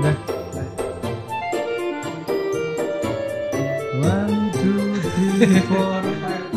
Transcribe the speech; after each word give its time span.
Udah. 0.00 0.16
One, 4.00 4.48
two, 4.56 4.96
three, 4.96 5.60
four, 5.68 6.00
five. 6.24 6.48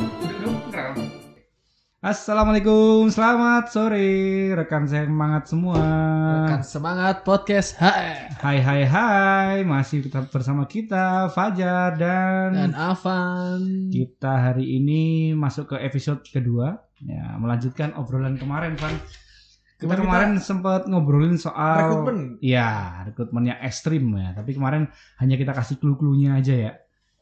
Assalamualaikum, 2.00 3.12
selamat 3.12 3.68
sore 3.68 4.48
rekan 4.56 4.88
semangat 4.88 5.52
semua. 5.52 5.76
Rekan 5.76 6.64
semangat 6.64 7.28
podcast 7.28 7.76
HR 7.84 8.40
Hai 8.40 8.64
hai 8.64 8.82
hai, 8.88 9.56
masih 9.68 10.08
tetap 10.08 10.32
bersama 10.32 10.64
kita 10.64 11.28
Fajar 11.36 12.00
dan, 12.00 12.56
dan 12.56 12.72
Avan. 12.72 13.92
kita 13.92 14.40
hari 14.40 14.80
ini 14.80 15.36
masuk 15.36 15.76
ke 15.76 15.84
episode 15.84 16.24
kedua. 16.32 16.80
Ya, 17.04 17.36
melanjutkan 17.36 17.92
obrolan 18.00 18.40
kemarin, 18.40 18.80
Van. 18.80 18.96
Kita 19.84 20.00
Kemarin 20.00 20.32
sempat 20.40 20.88
ngobrolin 20.88 21.36
soal 21.36 21.84
Rekrutmen. 21.84 22.20
Iya, 22.40 22.70
rekrutmen 23.06 23.44
yang 23.52 23.60
ekstrim 23.60 24.04
ya. 24.16 24.32
Tapi 24.32 24.56
kemarin 24.56 24.88
hanya 25.20 25.36
kita 25.36 25.52
kasih 25.52 25.76
clue-cluenya 25.78 26.40
aja 26.40 26.56
ya. 26.56 26.72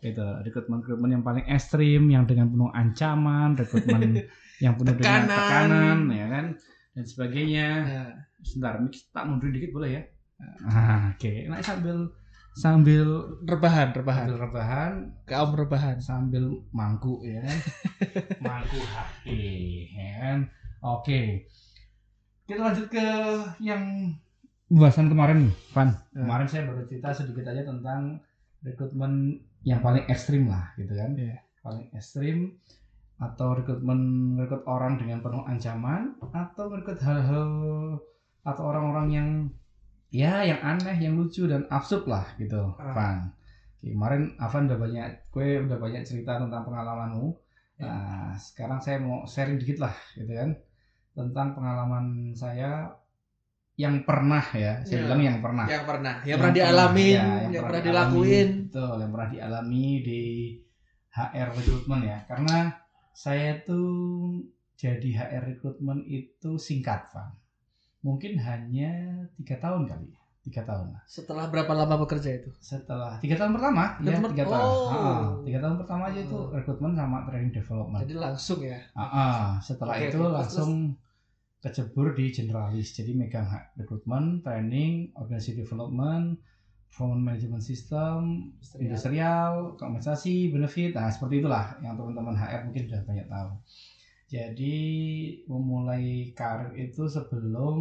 Itu 0.01 0.21
rekrutmen-rekrutmen 0.21 1.09
yang 1.11 1.21
paling 1.21 1.45
ekstrim, 1.45 2.09
yang 2.09 2.25
dengan 2.25 2.49
penuh 2.49 2.69
ancaman, 2.69 3.53
rekrutmen 3.53 4.25
yang 4.63 4.73
penuh 4.73 4.93
dengan 4.93 5.25
Tekanan. 5.25 5.37
tekanan, 5.37 5.99
ya 6.09 6.25
kan, 6.29 6.45
dan 6.93 7.05
sebagainya. 7.05 7.67
Nah, 7.81 8.09
Sebentar, 8.41 8.81
mix 8.81 9.05
tak 9.13 9.29
mundur 9.29 9.53
dikit 9.53 9.69
boleh 9.69 9.89
ya? 9.93 10.03
Ah, 10.65 11.13
Oke, 11.13 11.45
nah 11.45 11.61
sambil 11.61 12.09
sambil 12.57 13.05
rebahan, 13.45 13.93
rebahan. 13.93 14.25
sambil 14.25 14.41
rebahan, 14.41 14.93
Kaum 15.23 15.53
rebahan. 15.53 15.95
sambil 16.01 16.43
mangku 16.73 17.21
ya 17.21 17.45
kan, 17.45 17.59
mangku 18.45 18.81
HP, 18.81 19.25
ya 19.93 20.09
kan. 20.17 20.39
Oke, 20.81 21.45
kita 22.51 22.67
lanjut 22.67 22.87
ke 22.91 23.05
yang 23.63 24.11
pembahasan 24.67 25.07
kemarin 25.07 25.47
nih, 25.47 25.53
Van. 25.71 25.89
Ya. 26.11 26.19
Kemarin 26.27 26.47
saya 26.51 26.67
baru 26.67 26.83
cerita 26.83 27.09
sedikit 27.15 27.47
aja 27.47 27.63
tentang 27.63 28.19
rekrutmen 28.59 29.39
yang 29.63 29.79
paling 29.79 30.03
ekstrim 30.11 30.51
lah, 30.51 30.75
gitu 30.75 30.91
kan. 30.91 31.15
Iya. 31.15 31.39
Paling 31.63 31.87
ekstrim 31.95 32.59
atau 33.23 33.55
rekrutmen 33.55 34.35
rekrut 34.35 34.67
orang 34.67 34.99
dengan 34.99 35.23
penuh 35.23 35.47
ancaman 35.47 36.19
atau 36.19 36.67
rekrut 36.67 36.99
hal-hal 36.99 37.47
atau 38.43 38.63
orang-orang 38.67 39.07
yang 39.15 39.29
ya 40.11 40.43
yang 40.43 40.59
aneh, 40.59 40.99
yang 40.99 41.15
lucu 41.15 41.47
dan 41.47 41.63
absurd 41.71 42.03
lah 42.03 42.27
gitu, 42.35 42.75
Ah. 42.75 42.91
Van. 42.91 43.17
Oke, 43.79 43.95
Kemarin 43.95 44.35
Avan 44.37 44.67
udah 44.69 44.77
banyak, 44.77 45.07
gue 45.33 45.47
udah 45.65 45.79
banyak 45.79 46.03
cerita 46.05 46.37
tentang 46.37 46.67
pengalamanmu. 46.67 47.33
Ya. 47.79 47.89
Nah, 47.89 48.29
sekarang 48.37 48.77
saya 48.77 48.99
mau 48.99 49.25
sharing 49.25 49.57
dikit 49.57 49.81
lah, 49.81 49.95
gitu 50.13 50.29
kan, 50.35 50.53
tentang 51.11 51.53
pengalaman 51.53 52.31
saya 52.33 52.95
yang 53.75 54.03
pernah 54.05 54.43
ya, 54.53 54.83
saya 54.85 54.97
Ya. 54.99 55.03
bilang 55.09 55.21
yang 55.25 55.37
pernah. 55.41 55.65
Yang 55.65 55.85
pernah, 55.87 56.13
yang, 56.21 56.27
Yang 56.27 56.37
pernah 56.39 56.53
dialamin, 56.55 57.15
ya, 57.17 57.25
yang, 57.49 57.63
pernah 57.65 57.81
dialami, 57.81 58.13
dilakuin. 58.13 58.49
betul 58.67 58.95
yang 59.01 59.11
pernah 59.11 59.29
dialami 59.31 59.85
di 60.05 60.21
HR 61.11 61.47
recruitment 61.57 62.03
ya. 62.05 62.17
Karena 62.29 62.57
saya 63.11 63.51
tuh 63.63 63.89
jadi 64.77 65.09
HR 65.27 65.43
recruitment 65.55 66.01
itu 66.07 66.55
singkat 66.55 67.09
Pak. 67.11 67.29
Mungkin 68.01 68.37
hanya 68.41 68.91
tiga 69.37 69.57
tahun 69.57 69.85
kali. 69.87 70.07
ya 70.09 70.20
tiga 70.41 70.65
tahun 70.65 70.89
lah 70.89 71.01
Setelah 71.05 71.45
berapa 71.47 71.69
lama 71.71 72.01
bekerja 72.01 72.29
itu? 72.33 72.49
setelah 72.57 73.21
tiga 73.21 73.37
tahun 73.37 73.53
pertama 73.53 73.93
Tiga 73.97 74.09
ya 74.11 74.19
tiga 74.25 74.45
tahun 74.47 74.65
oh. 74.65 74.89
Ah, 74.89 75.21
tiga 75.45 75.59
tahun 75.59 75.75
pertama 75.77 76.03
aja 76.09 76.19
itu 76.19 76.33
Oh. 76.33 76.49
rekrutmen 76.49 76.91
sama 76.93 77.17
training 77.23 77.51
development 77.51 78.01
Jadi 78.01 78.15
langsung 78.17 78.59
ya. 78.59 78.77
Ah, 78.93 79.05
ah. 79.05 79.43
setelah 79.61 79.93
Oke, 79.95 80.09
itu. 80.09 80.17
Terus, 80.17 80.33
langsung 80.33 80.71
kecebur 81.61 82.17
di 82.17 82.33
generalis 82.33 82.89
jadi 82.89 83.13
megang 83.13 83.45
hak 83.45 83.77
rekrutmen 83.77 84.41
training 84.41 85.13
organisasi 85.13 85.53
development 85.55 86.41
performance 86.89 87.21
management 87.21 87.61
system 87.61 88.17
Industrial. 88.57 88.81
industrial 88.81 89.51
kompensasi 89.77 90.49
benefit 90.49 90.91
nah 90.91 91.05
seperti 91.07 91.37
itulah 91.37 91.77
yang 91.79 91.93
teman-teman 91.93 92.33
HR 92.33 92.65
mungkin 92.65 92.89
sudah 92.89 93.01
banyak 93.05 93.27
tahu 93.29 93.51
jadi 94.25 94.77
memulai 95.45 96.33
karir 96.33 96.73
itu 96.73 97.05
sebelum 97.05 97.77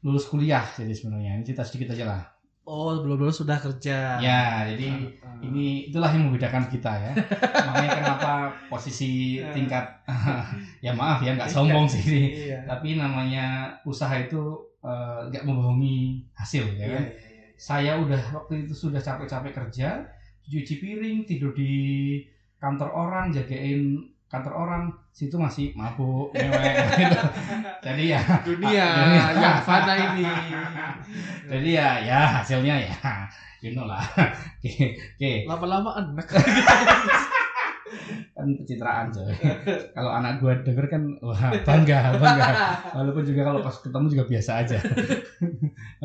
lulus 0.00 0.24
kuliah 0.24 0.64
jadi 0.72 0.90
sebenarnya 0.90 1.30
ini 1.34 1.44
cerita 1.44 1.62
sedikit 1.62 1.92
aja 1.92 2.06
lah 2.06 2.22
Oh, 2.62 2.94
belum 2.94 3.18
lulus 3.18 3.42
sudah 3.42 3.58
kerja. 3.58 4.14
ya 4.16 4.62
jadi 4.64 4.86
ah. 5.18 5.34
ini 5.42 5.90
itulah 5.90 6.06
yang 6.06 6.30
membedakan 6.30 6.70
kita 6.70 6.92
ya 6.94 7.12
makanya 7.66 7.90
kenapa 7.98 8.32
posisi 8.68 9.10
Ya. 9.36 9.50
tingkat 9.50 9.82
ya 10.84 10.92
maaf 10.92 11.18
ya 11.18 11.34
nggak 11.34 11.50
sombong 11.50 11.84
sih 11.84 11.98
ini 12.00 12.22
Iya. 12.46 12.62
tapi 12.64 12.94
namanya 12.94 13.74
usaha 13.82 14.12
itu 14.14 14.38
eh, 14.80 15.20
nggak 15.26 15.42
membohongi 15.42 16.22
hasil 16.32 16.62
ya 16.72 16.84
Iya, 16.84 16.86
kan 16.92 17.02
iya, 17.02 17.10
iya. 17.10 17.44
saya 17.58 17.92
udah 17.98 18.22
waktu 18.30 18.54
itu 18.62 18.74
sudah 18.78 19.00
capek-capek 19.00 19.50
kerja 19.52 20.06
cuci 20.40 20.74
piring 20.78 21.18
tidur 21.24 21.50
di 21.50 21.72
kantor 22.56 22.86
orang 22.88 23.26
jagain 23.30 23.98
kantor 24.30 24.54
orang 24.54 24.82
situ 25.10 25.34
masih 25.34 25.74
mabuk 25.74 26.30
mewek 26.30 26.74
gitu. 27.02 27.18
jadi 27.82 28.02
ya 28.14 28.20
Dunia 28.46 28.86
Dunia. 29.02 29.24
yang 29.34 29.58
fana 29.66 29.94
ini. 30.14 30.22
jadi 31.50 31.68
ya 31.74 31.88
ya 31.98 32.20
hasilnya 32.38 32.74
ya 32.78 32.94
you 33.66 33.74
know 33.74 33.90
lah 33.90 33.98
oke 34.06 34.86
oke 35.18 35.32
Lama-lama 35.50 35.90
enak. 35.98 36.26
kan 38.38 38.46
pencitraan 38.54 39.10
coy 39.10 39.34
kalau 39.98 40.10
anak 40.14 40.38
gua 40.38 40.54
denger 40.62 40.86
kan 40.86 41.02
wah 41.26 41.50
bangga 41.66 42.14
bangga 42.22 42.48
walaupun 42.94 43.26
juga 43.26 43.42
kalau 43.50 43.60
pas 43.66 43.74
ketemu 43.82 44.06
juga 44.14 44.24
biasa 44.30 44.50
aja 44.62 44.78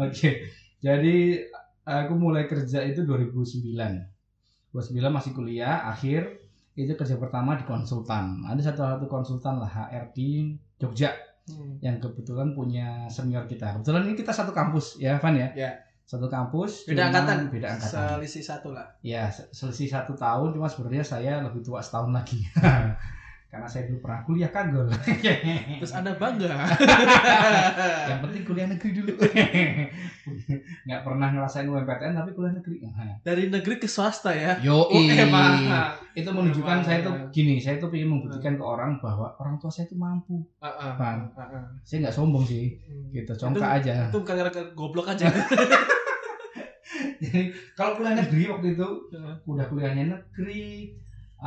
oke 0.02 0.30
jadi 0.82 1.16
aku 1.86 2.14
mulai 2.18 2.50
kerja 2.50 2.82
itu 2.90 3.06
2009 3.06 3.70
2009 4.74 4.82
masih 5.14 5.32
kuliah 5.38 5.86
akhir 5.88 6.45
itu 6.78 6.92
kerja 6.92 7.16
pertama 7.16 7.56
di 7.56 7.64
konsultan 7.64 8.44
ada 8.44 8.60
satu 8.60 8.84
satu 8.84 9.06
konsultan 9.06 9.58
lah 9.58 9.68
HR 9.70 10.12
di 10.12 10.52
Jogja 10.76 11.12
Hmm. 11.46 11.78
yang 11.78 12.02
kebetulan 12.02 12.52
punya 12.52 13.06
senior 13.06 13.46
kita 13.46 13.70
kebetulan 13.72 14.02
ini 14.04 14.16
kita 14.16 14.34
satu 14.34 14.50
kampus 14.50 14.98
ya 14.98 15.14
Van 15.16 15.30
ya 15.32 15.46
Ya. 15.56 15.78
satu 16.04 16.26
kampus 16.26 16.90
Beda 16.90 17.06
angkatan. 17.08 17.46
beda 17.48 17.70
angkatan 17.72 18.18
Selisih 18.18 18.42
satu 18.44 18.74
lah. 18.74 18.90
ya 19.00 19.30
se- 19.30 19.46
selisih 19.52 19.86
satu 19.88 20.14
tahun 20.16 20.52
cuma 20.52 20.66
sebenarnya 20.66 21.06
saya 21.06 21.42
lebih 21.42 21.62
tua 21.62 21.78
setahun 21.80 22.10
lagi 22.10 22.42
karena 23.56 23.72
saya 23.72 23.88
dulu 23.88 24.04
pernah 24.04 24.20
kuliah 24.22 24.52
kagol 24.52 24.84
Terus 25.80 25.94
Anda 25.94 26.12
bangga. 26.14 26.52
yang 28.12 28.20
penting 28.20 28.44
kuliah 28.44 28.68
negeri 28.68 28.90
dulu 28.94 29.16
nggak 30.86 31.02
pernah 31.02 31.28
ngerasain 31.30 31.64
UMPTN 31.64 32.14
tapi 32.14 32.30
kuliah 32.32 32.52
negeri 32.52 32.84
Dari 33.22 33.48
negeri 33.48 33.76
ke 33.78 33.88
swasta 33.88 34.30
ya. 34.30 34.60
yo 34.60 34.84
Oh, 34.86 35.00
emang. 35.00 35.64
itu 36.12 36.28
menunjukkan 36.28 36.78
Emang. 36.78 36.84
saya 36.84 37.00
tuh 37.02 37.16
gini 37.30 37.56
saya 37.58 37.76
tuh 37.78 37.88
ingin 37.90 38.10
membuktikan 38.10 38.54
ke 38.54 38.64
orang 38.64 39.00
bahwa 39.00 39.32
orang 39.38 39.56
tua 39.56 39.68
saya 39.68 39.86
tuh 39.86 39.96
mampu 39.96 40.44
Heeh. 40.60 40.92
Bang. 40.96 41.32
Heeh. 41.32 41.64
saya 41.82 41.98
nggak 42.02 42.14
sombong 42.14 42.44
sih 42.44 42.76
gitu 43.10 43.32
congkak 43.34 43.80
aja 43.80 44.08
Itu 44.08 44.20
bukan 44.20 44.36
karena 44.36 44.52
goblok 44.74 45.08
aja. 45.10 45.32
jadi 47.18 47.42
kalau 47.74 47.96
kuliah 47.96 48.16
negeri 48.18 48.44
waktu 48.46 48.68
itu 48.74 48.88
udah 49.46 49.66
kuliahnya 49.66 50.04
negeri 50.12 50.92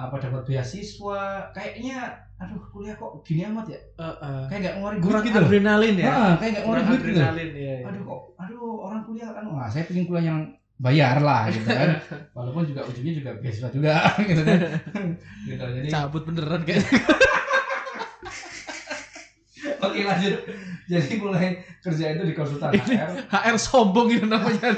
apa 0.00 0.16
dapat 0.16 0.42
beasiswa 0.44 1.20
kayaknya 1.50 1.98
aduh 2.36 2.62
kuliah 2.68 2.94
kok 2.94 3.18
gini 3.20 3.42
amat 3.44 3.66
ya 3.66 3.80
Heeh. 3.96 4.42
kayak 4.46 4.60
nggak 4.60 4.74
ngeluarin 4.76 4.96
duit 4.96 5.08
Kurang 5.08 5.24
gitu 5.24 5.38
adrenalin 5.40 5.94
ya. 5.96 6.06
Ah, 6.08 6.32
kayak 6.36 6.50
nggak 6.52 6.62
ngeluarin 6.62 6.84
duit 6.84 7.00
gitu 7.00 7.18
adrenalin 7.18 7.50
ya. 7.52 7.76
aduh 7.84 8.02
kok 8.04 8.20
aduh 8.38 8.72
orang 8.80 9.00
kuliah 9.02 9.28
kan 9.28 9.44
wah 9.44 9.66
saya 9.66 9.82
pengen 9.84 10.04
kuliah 10.04 10.24
yang 10.28 10.40
bayar 10.78 11.16
lah 11.18 11.42
gitu 11.48 11.66
kan 11.66 11.90
walaupun 12.36 12.62
juga 12.64 12.80
ujungnya 12.84 13.14
juga 13.16 13.30
beasiswa 13.36 13.68
juga 13.68 13.94
gitu 14.24 14.42
kan 14.42 14.58
gitu 15.44 15.62
jadi 15.74 15.88
cabut 15.88 16.22
beneran 16.22 16.62
kayak 16.62 16.86
oke 19.80 19.98
lanjut 20.00 20.34
jadi 20.86 21.12
mulai 21.18 21.48
kerja 21.78 22.04
itu 22.12 22.22
di 22.24 22.32
konsultan 22.32 22.70
Ini- 22.72 22.96
HR 22.96 23.10
HR 23.28 23.56
sombong 23.58 24.08
itu 24.08 24.24
namanya. 24.24 24.70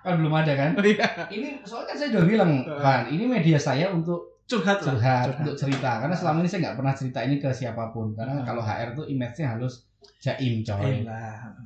kan 0.00 0.14
belum 0.16 0.32
ada 0.32 0.52
kan 0.54 0.70
Oh 0.74 0.82
iya. 0.82 1.28
ini 1.28 1.60
soalnya 1.62 1.86
kan 1.86 1.96
saya 1.96 2.08
udah 2.10 2.24
bilang 2.24 2.50
kan 2.66 3.06
ini 3.06 3.24
media 3.24 3.58
saya 3.58 3.90
untuk 3.90 4.37
Curhat 4.48 4.80
lah. 4.80 4.86
curhat 4.90 5.26
untuk 5.38 5.54
cerita 5.54 5.90
karena 6.00 6.16
selama 6.16 6.40
ini 6.40 6.48
saya 6.48 6.60
nggak 6.64 6.76
pernah 6.76 6.94
cerita 6.96 7.18
ini 7.20 7.36
ke 7.36 7.48
siapa 7.52 7.92
pun 7.92 8.16
karena 8.16 8.40
Hmm. 8.40 8.46
kalau 8.46 8.60
HR 8.60 8.96
tuh 8.96 9.04
image-nya 9.04 9.52
harus 9.52 9.84
jaim 10.18 10.62
coy 10.62 11.04
Iya. 11.04 11.20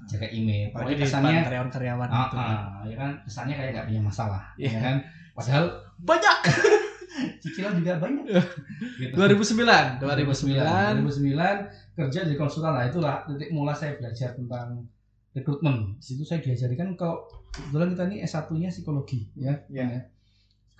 jaga 0.04 0.28
image 0.28 0.74
pokoknya 0.74 0.92
di 0.92 1.04
kesannya 1.04 1.30
depan 1.32 1.46
karyawan-karyawan 1.46 2.08
ah, 2.08 2.18
gitu. 2.18 2.36
ah, 2.36 2.62
ya 2.82 2.96
kan 2.96 3.10
kesannya 3.22 3.54
kayak 3.54 3.70
nggak 3.72 3.86
punya 3.86 4.02
masalah 4.02 4.42
Iya. 4.56 4.68
ya 4.68 4.80
kan 4.80 4.96
padahal 5.32 5.64
Banyak. 6.02 6.36
cicilan 7.42 7.76
juga 7.76 8.00
banyak 8.00 8.24
gitu. 8.24 9.14
2009. 9.14 10.00
2009 10.00 10.00
2009. 10.00 11.04
2009 11.04 11.94
kerja 11.94 12.20
di 12.24 12.34
konsultan 12.34 12.72
lah 12.72 12.88
itulah 12.88 13.22
titik 13.22 13.52
mulai 13.52 13.76
saya 13.76 13.94
belajar 13.94 14.32
tentang 14.32 14.82
rekrutmen 15.30 15.94
di 15.94 16.02
situ 16.02 16.24
saya 16.24 16.40
diajarkan 16.40 16.96
kalau 16.96 17.20
kebetulan 17.48 17.92
kita 17.92 18.02
ini 18.06 18.16
S1 18.24 18.48
nya 18.54 18.68
psikologi 18.68 19.28
ya 19.34 19.52
kan 19.52 19.58
ya. 19.70 20.00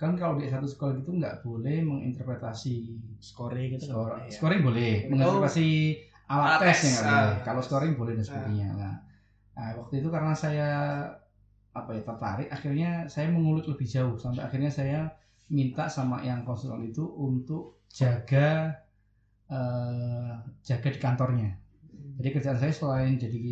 Kan 0.03 0.13
kalau 0.19 0.33
di 0.37 0.43
S1 0.45 0.63
psikologi 0.67 0.99
itu 1.01 1.11
nggak 1.15 1.35
boleh 1.41 1.77
menginterpretasi 1.81 2.75
Scoring 3.23 3.69
gitu. 3.73 3.87
skor, 3.87 4.03
nggak 4.03 4.11
boleh 4.11 4.25
ya. 4.27 4.31
scoring 4.35 4.61
boleh 4.67 4.91
Oh. 4.93 5.09
menginterpretasi 5.09 5.67
alat 6.27 6.47
Alat 6.47 6.59
tes 6.63 6.71
tes, 6.75 6.83
yang 6.83 6.95
boleh 6.99 7.13
ah. 7.15 7.31
kalau 7.47 7.61
scoring 7.63 7.93
boleh 7.95 8.13
dan 8.15 8.25
sebagainya 8.25 8.67
nah 8.75 8.95
Nah, 9.53 9.69
waktu 9.77 10.01
itu 10.01 10.09
karena 10.09 10.33
saya 10.33 10.69
apa 11.77 11.89
ya 11.93 12.01
tertarik, 12.01 12.49
akhirnya 12.49 13.05
saya 13.05 13.29
mengulik 13.29 13.69
lebih 13.69 13.85
jauh 13.85 14.17
sampai 14.17 14.41
akhirnya 14.41 14.73
saya 14.73 14.99
minta 15.49 15.85
sama 15.85 16.25
yang 16.25 16.41
konsultan 16.41 16.81
itu 16.81 17.05
untuk 17.05 17.85
jaga 17.93 18.73
eh, 19.45 20.31
jaga 20.65 20.87
di 20.89 20.99
kantornya. 20.99 21.49
Jadi 22.17 22.29
kerjaan 22.33 22.57
saya 22.57 22.73
selain 22.73 23.13
jadi 23.17 23.45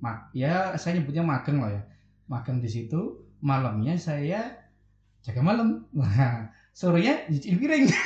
mak 0.00 0.32
ya 0.32 0.76
saya 0.76 1.00
nyebutnya 1.00 1.24
magang 1.24 1.58
lah 1.64 1.72
ya. 1.72 1.82
Magang 2.28 2.58
di 2.60 2.68
situ, 2.68 3.00
malamnya 3.40 3.96
saya 3.96 4.52
jaga 5.26 5.40
malam. 5.42 5.82
Nah, 5.90 6.46
sorenya 6.70 7.26
nyuciin 7.26 7.58
piring. 7.58 7.84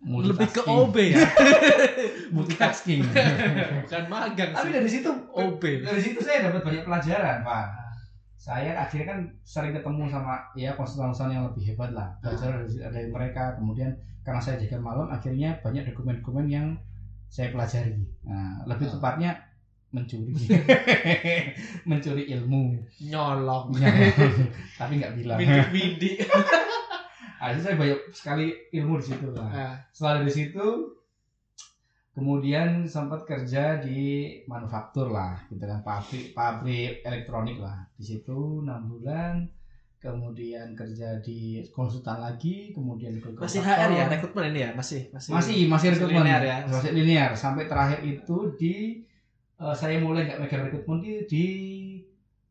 Lebih 0.00 0.48
ke. 0.48 0.64
OB 0.64 0.96
ya. 0.96 1.28
multitasking. 2.34 3.04
Bukan 3.84 4.04
magang 4.08 4.56
Tapi 4.56 4.72
dari 4.72 4.88
situ 4.88 5.12
OB. 5.12 5.60
dari 5.84 6.00
situ 6.00 6.24
saya 6.24 6.48
dapat 6.48 6.64
banyak 6.64 6.88
pelajaran, 6.88 7.44
Pak. 7.44 7.66
Saya 8.40 8.72
akhirnya 8.80 9.12
kan 9.12 9.20
sering 9.44 9.76
ketemu 9.76 10.08
sama 10.08 10.40
ya 10.56 10.72
konsultan-konsultan 10.72 11.36
yang 11.36 11.44
lebih 11.52 11.68
hebat 11.68 11.92
lah. 11.92 12.08
Belajar 12.24 12.64
dari, 12.64 12.80
dari 12.80 13.08
mereka. 13.12 13.60
Kemudian 13.60 13.92
karena 14.24 14.40
saya 14.40 14.56
jaga 14.56 14.80
malam, 14.80 15.12
akhirnya 15.12 15.60
banyak 15.60 15.84
dokumen-dokumen 15.92 16.48
yang 16.48 16.66
saya 17.28 17.52
pelajari. 17.52 18.00
Nah, 18.24 18.64
lebih 18.64 18.88
tepatnya 18.88 19.36
mencuri, 19.90 20.34
mencuri 21.90 22.22
ilmu. 22.30 22.78
Nyolong. 23.10 23.74
Tapi 24.78 24.92
nggak 25.02 25.14
bilang. 25.18 25.38
Mindi-mindi. 25.38 26.18
Akhirnya 27.42 27.62
saya 27.64 27.76
banyak 27.80 28.00
sekali 28.12 28.52
ilmu 28.76 29.00
di 29.00 29.04
situ 29.10 29.26
lah. 29.32 29.48
Ah, 29.48 29.74
setelah 29.90 30.22
dari 30.22 30.32
situ 30.32 30.66
kemudian 32.10 32.84
sempat 32.84 33.24
kerja 33.24 33.80
di 33.80 34.34
manufaktur 34.44 35.08
lah 35.08 35.40
gitu 35.48 35.62
kan 35.62 35.80
pabrik 35.80 36.34
pabrik 36.34 37.00
elektronik 37.06 37.62
lah 37.62 37.86
di 37.96 38.02
situ 38.02 38.60
enam 38.66 38.90
bulan 38.90 39.46
kemudian 40.02 40.74
kerja 40.74 41.22
di 41.22 41.62
konsultan 41.70 42.18
lagi 42.20 42.74
kemudian 42.74 43.20
ke 43.20 43.30
Masih. 43.36 43.60
HR 43.60 43.88
ya, 43.92 44.04
rekrutmen 44.08 44.48
ini 44.52 44.60
ya? 44.64 44.70
Masih 44.72 45.12
masih. 45.12 45.30
masih 45.32 45.36
masih 45.36 45.58
masih 45.68 45.88
rekrutmen 45.96 46.24
linear 46.24 46.42
ya? 46.42 46.56
masih 46.66 46.90
linear 46.92 47.30
sampai 47.36 47.64
terakhir 47.68 48.00
itu 48.04 48.36
di 48.56 48.74
eh, 49.60 49.74
saya 49.76 50.00
mulai 50.00 50.24
nggak 50.26 50.40
megang 50.40 50.64
rekrutmen 50.66 50.98
di, 50.98 51.12
di 51.28 51.44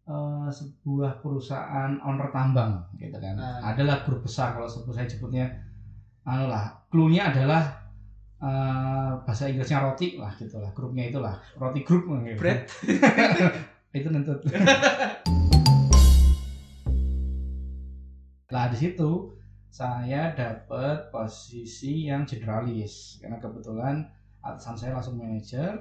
eh, 0.05 0.49
sebuah 0.49 1.21
perusahaan 1.21 1.97
owner 2.01 2.29
tambang 2.29 2.85
gitu 2.97 3.17
kan 3.17 3.35
Ah. 3.37 3.73
adalah 3.73 4.05
grup 4.05 4.21
besar 4.21 4.53
kalau 4.53 4.69
sebut 4.69 4.93
saya 4.93 5.09
sebutnya 5.09 5.45
anu 6.23 6.45
lah 6.45 6.69
clue-nya 6.87 7.33
adalah 7.33 7.63
eh, 8.39 9.11
bahasa 9.25 9.49
Inggrisnya 9.49 9.81
roti 9.81 10.15
lah 10.15 10.31
gitulah 10.37 10.71
grupnya 10.71 11.09
itulah 11.09 11.35
roti 11.57 11.81
grup 11.83 12.05
gitu. 12.23 12.37
Bread. 12.39 12.59
itu 13.97 14.05
nentut 14.07 14.39
Nah 18.49 18.65
di 18.73 18.77
situ 18.77 19.33
saya 19.69 20.33
dapat 20.33 21.09
posisi 21.13 22.09
yang 22.09 22.25
generalis 22.25 23.17
karena 23.21 23.37
kebetulan 23.37 24.05
atasan 24.41 24.73
saya 24.73 24.97
langsung 24.97 25.17
manajer 25.17 25.77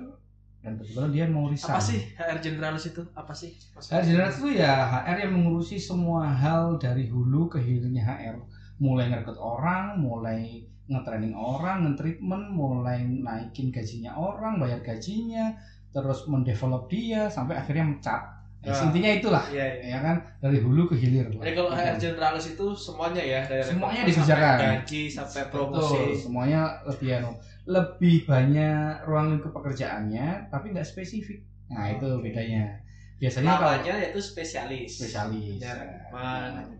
dan 0.58 0.75
kebetulan 0.75 1.10
dia 1.10 1.25
mau 1.26 1.46
resign. 1.46 1.70
Apa 1.70 1.81
sih 1.81 2.00
HR 2.12 2.38
generalis 2.38 2.84
itu? 2.87 3.02
Apa 3.14 3.32
sih? 3.32 3.50
HR 3.75 4.02
generalis 4.05 4.37
itu 4.38 4.50
ya 4.55 4.75
HR 5.02 5.16
yang 5.22 5.32
mengurusi 5.32 5.76
semua 5.78 6.26
hal 6.26 6.76
dari 6.76 7.06
hulu 7.06 7.46
ke 7.46 7.58
hilirnya 7.58 8.02
HR. 8.02 8.37
Mulai 8.78 9.10
ngerekrut 9.10 9.38
orang, 9.38 9.99
mulai 9.99 10.62
nge-training 10.87 11.34
orang, 11.34 11.84
nge-treatment, 11.84 12.49
mulai 12.49 13.02
naikin 13.02 13.69
gajinya 13.69 14.14
orang, 14.14 14.56
bayar 14.56 14.81
gajinya, 14.81 15.52
terus 15.90 16.25
mendevelop 16.25 16.87
dia 16.87 17.26
sampai 17.28 17.55
akhirnya 17.55 17.84
mencat. 17.84 18.22
Ya, 18.58 18.75
Ya. 18.75 18.90
intinya 18.90 19.10
itulah 19.14 19.44
Iya, 19.49 19.66
iya. 19.70 19.87
ya 19.94 19.99
kan 20.02 20.16
dari 20.43 20.58
hulu 20.58 20.90
ke 20.90 20.99
hilir. 20.99 21.31
Jadi 21.31 21.52
kalau 21.55 21.70
Gitu. 21.70 21.78
HR 21.78 21.96
generalis 21.96 22.46
itu 22.50 22.66
semuanya 22.75 23.22
ya 23.22 23.40
dari 23.46 23.62
Semuanya 23.62 24.02
dikerjakan. 24.02 24.56
gaji 24.58 25.02
sampai 25.06 25.43
promosi. 25.46 25.94
Betul, 25.94 26.19
semuanya 26.19 26.60
lebih 26.82 27.08
anu, 27.14 27.31
lebih 27.69 28.25
banyak 28.25 29.05
ruang 29.05 29.37
lingkup 29.37 29.53
pekerjaannya, 29.53 30.49
tapi 30.49 30.73
nggak 30.73 30.88
spesifik. 30.88 31.44
Nah 31.69 31.93
itu 31.93 32.09
bedanya. 32.25 32.81
Biasanya 33.19 33.50
kalau 33.53 33.76
Namanya 33.76 33.94
yaitu 34.00 34.20
spesialis. 34.23 34.88
spesialis. 34.94 35.59
Ya, 35.61 35.75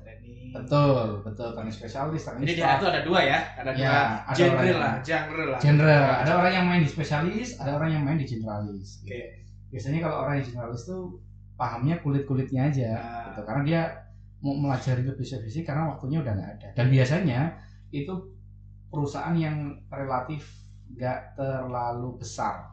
training. 0.01 0.55
betul, 0.55 1.21
betul. 1.21 1.49
Teknik 1.53 1.75
spesialis, 1.75 2.23
teknik 2.25 2.47
Jadi 2.47 2.55
di 2.55 2.63
staff. 2.63 2.79
Itu 2.79 2.87
ada 2.89 3.01
dua 3.05 3.21
ya, 3.21 3.39
ada 3.59 3.71
Ya, 3.75 3.77
dua 3.77 3.93
ada 4.25 4.33
genre 4.33 4.73
lah, 4.73 4.93
genre 5.05 5.45
lah. 5.45 5.59
genre. 5.61 5.99
Ada 6.25 6.33
orang 6.33 6.53
yang 6.55 6.67
main 6.67 6.81
di 6.81 6.89
spesialis, 6.89 7.49
ada 7.59 7.71
orang 7.77 7.91
yang 7.93 8.03
main 8.07 8.17
di 8.17 8.25
generalis. 8.25 9.03
Oke. 9.05 9.21
Biasanya 9.69 9.99
kalau 10.01 10.17
orang 10.25 10.35
yang 10.41 10.47
generalis 10.47 10.83
tuh 10.87 11.21
pahamnya 11.55 12.01
kulit-kulitnya 12.01 12.71
aja, 12.71 12.91
Nah. 12.95 13.25
gitu. 13.29 13.41
Karena 13.45 13.63
dia 13.67 13.81
mau 14.39 14.55
melajari 14.55 15.03
lebih 15.03 15.27
spesifik 15.27 15.69
karena 15.69 15.91
waktunya 15.91 16.23
udah 16.23 16.33
nggak 16.33 16.51
ada. 16.57 16.69
Dan 16.73 16.87
biasanya 16.89 17.41
itu 17.91 18.15
perusahaan 18.89 19.35
yang 19.35 19.57
relatif 19.91 20.47
nggak 20.95 21.37
terlalu 21.37 22.17
besar, 22.17 22.73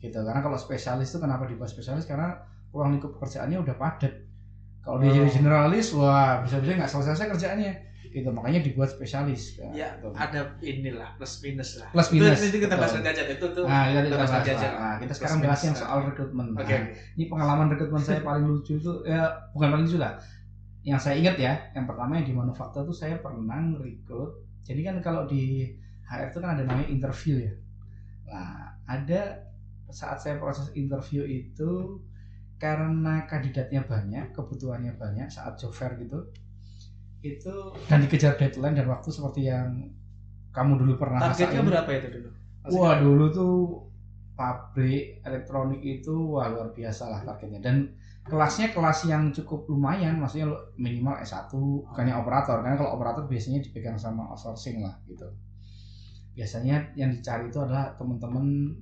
gitu. 0.00 0.16
Karena 0.24 0.40
kalau 0.40 0.56
spesialis 0.56 1.12
itu 1.12 1.18
kenapa 1.20 1.44
dibuat 1.44 1.68
spesialis? 1.68 2.08
Karena 2.08 2.36
ruang 2.72 2.96
lingkup 2.96 3.16
pekerjaannya 3.16 3.60
udah 3.60 3.76
padat. 3.76 4.14
Kalau 4.80 5.02
dia 5.02 5.10
Oh. 5.10 5.16
jadi 5.18 5.30
generalis, 5.42 5.90
wah 5.98 6.40
bisa-bisa 6.46 6.78
nggak 6.78 6.90
selesai 6.90 7.26
kerjaannya. 7.34 7.72
Gitu, 8.06 8.32
makanya 8.32 8.64
dibuat 8.64 8.88
spesialis. 8.88 9.60
Ya, 9.76 9.92
gitu. 9.98 10.08
ada 10.16 10.56
inilah 10.64 11.18
plus 11.20 11.42
minus 11.44 11.76
lah. 11.82 11.90
Plus 11.92 12.08
Itu- 12.08 12.24
minus, 12.24 12.40
Itu, 12.48 12.58
kita 12.64 12.74
bahas 12.78 12.92
nanti 12.96 13.08
aja 13.12 13.22
itu 13.28 13.46
tuh. 13.52 13.64
Nah, 13.68 13.92
kita, 13.92 14.00
Kita 14.08 14.16
bahas 14.16 14.32
nanti 14.32 14.50
aja. 14.56 14.68
Nah, 14.72 14.94
kita 14.96 15.04
Plus 15.04 15.16
sekarang 15.20 15.38
bahas 15.44 15.60
yang 15.66 15.76
soal 15.76 15.98
rekrutmen. 16.08 16.46
Oke. 16.56 16.64
Nah, 16.72 16.80
ini 17.18 17.24
pengalaman 17.28 17.66
rekrutmen 17.76 18.00
saya 18.00 18.20
paling 18.24 18.46
lucu 18.48 18.80
itu 18.80 18.92
ya 19.04 19.20
bukan 19.52 19.68
paling 19.68 19.84
lucu 19.84 19.98
lah. 20.00 20.16
Yang 20.86 21.00
saya 21.02 21.14
ingat 21.18 21.36
ya, 21.36 21.52
yang 21.76 21.84
pertama 21.84 22.16
yang 22.16 22.26
di 22.30 22.32
manufaktur 22.32 22.88
itu 22.88 22.94
saya 22.94 23.18
pernah 23.20 23.58
rekrut. 23.76 24.32
Jadi 24.64 24.80
kan 24.86 24.96
kalau 25.04 25.26
di 25.28 25.74
HR 26.06 26.30
itu 26.30 26.38
kan 26.38 26.50
ada 26.54 26.62
namanya 26.62 26.88
interview 26.88 27.34
ya. 27.42 27.52
Nah, 28.30 28.78
ada 28.86 29.50
saat 29.90 30.18
saya 30.22 30.38
proses 30.38 30.70
interview 30.74 31.22
itu 31.26 32.02
karena 32.56 33.26
kandidatnya 33.28 33.84
banyak, 33.84 34.32
kebutuhannya 34.32 34.96
banyak 34.96 35.28
saat 35.28 35.58
job 35.58 35.74
fair 35.74 35.98
gitu. 36.00 36.30
Itu 37.22 37.74
dan 37.90 38.06
dikejar 38.06 38.38
deadline 38.38 38.78
dan 38.78 38.86
waktu 38.86 39.10
seperti 39.10 39.50
yang 39.50 39.92
kamu 40.54 40.80
dulu 40.80 40.92
pernah 40.96 41.20
Targetnya 41.30 41.60
rasain. 41.60 41.68
berapa 41.68 41.90
itu 41.92 42.08
dulu? 42.16 42.28
Masih 42.64 42.78
Wah 42.80 42.94
dulu 42.98 43.24
tuh 43.30 43.54
pabrik 44.36 45.24
elektronik 45.24 45.80
itu 45.80 46.12
wah 46.12 46.52
luar 46.52 46.68
biasa 46.76 47.08
lah 47.08 47.20
targetnya 47.24 47.60
dan 47.64 47.76
kelasnya 48.28 48.76
kelas 48.76 49.08
yang 49.08 49.32
cukup 49.32 49.64
lumayan 49.64 50.20
maksudnya 50.20 50.52
minimal 50.76 51.16
S1 51.24 51.48
bukannya 51.88 52.14
operator 52.20 52.60
karena 52.60 52.76
kalau 52.76 53.00
operator 53.00 53.24
biasanya 53.24 53.64
dipegang 53.64 53.96
sama 53.96 54.28
outsourcing 54.28 54.84
lah 54.84 54.92
gitu 55.08 55.24
biasanya 56.36 56.92
yang 56.94 57.10
dicari 57.16 57.48
itu 57.48 57.58
adalah 57.58 57.96
teman-teman 57.96 58.76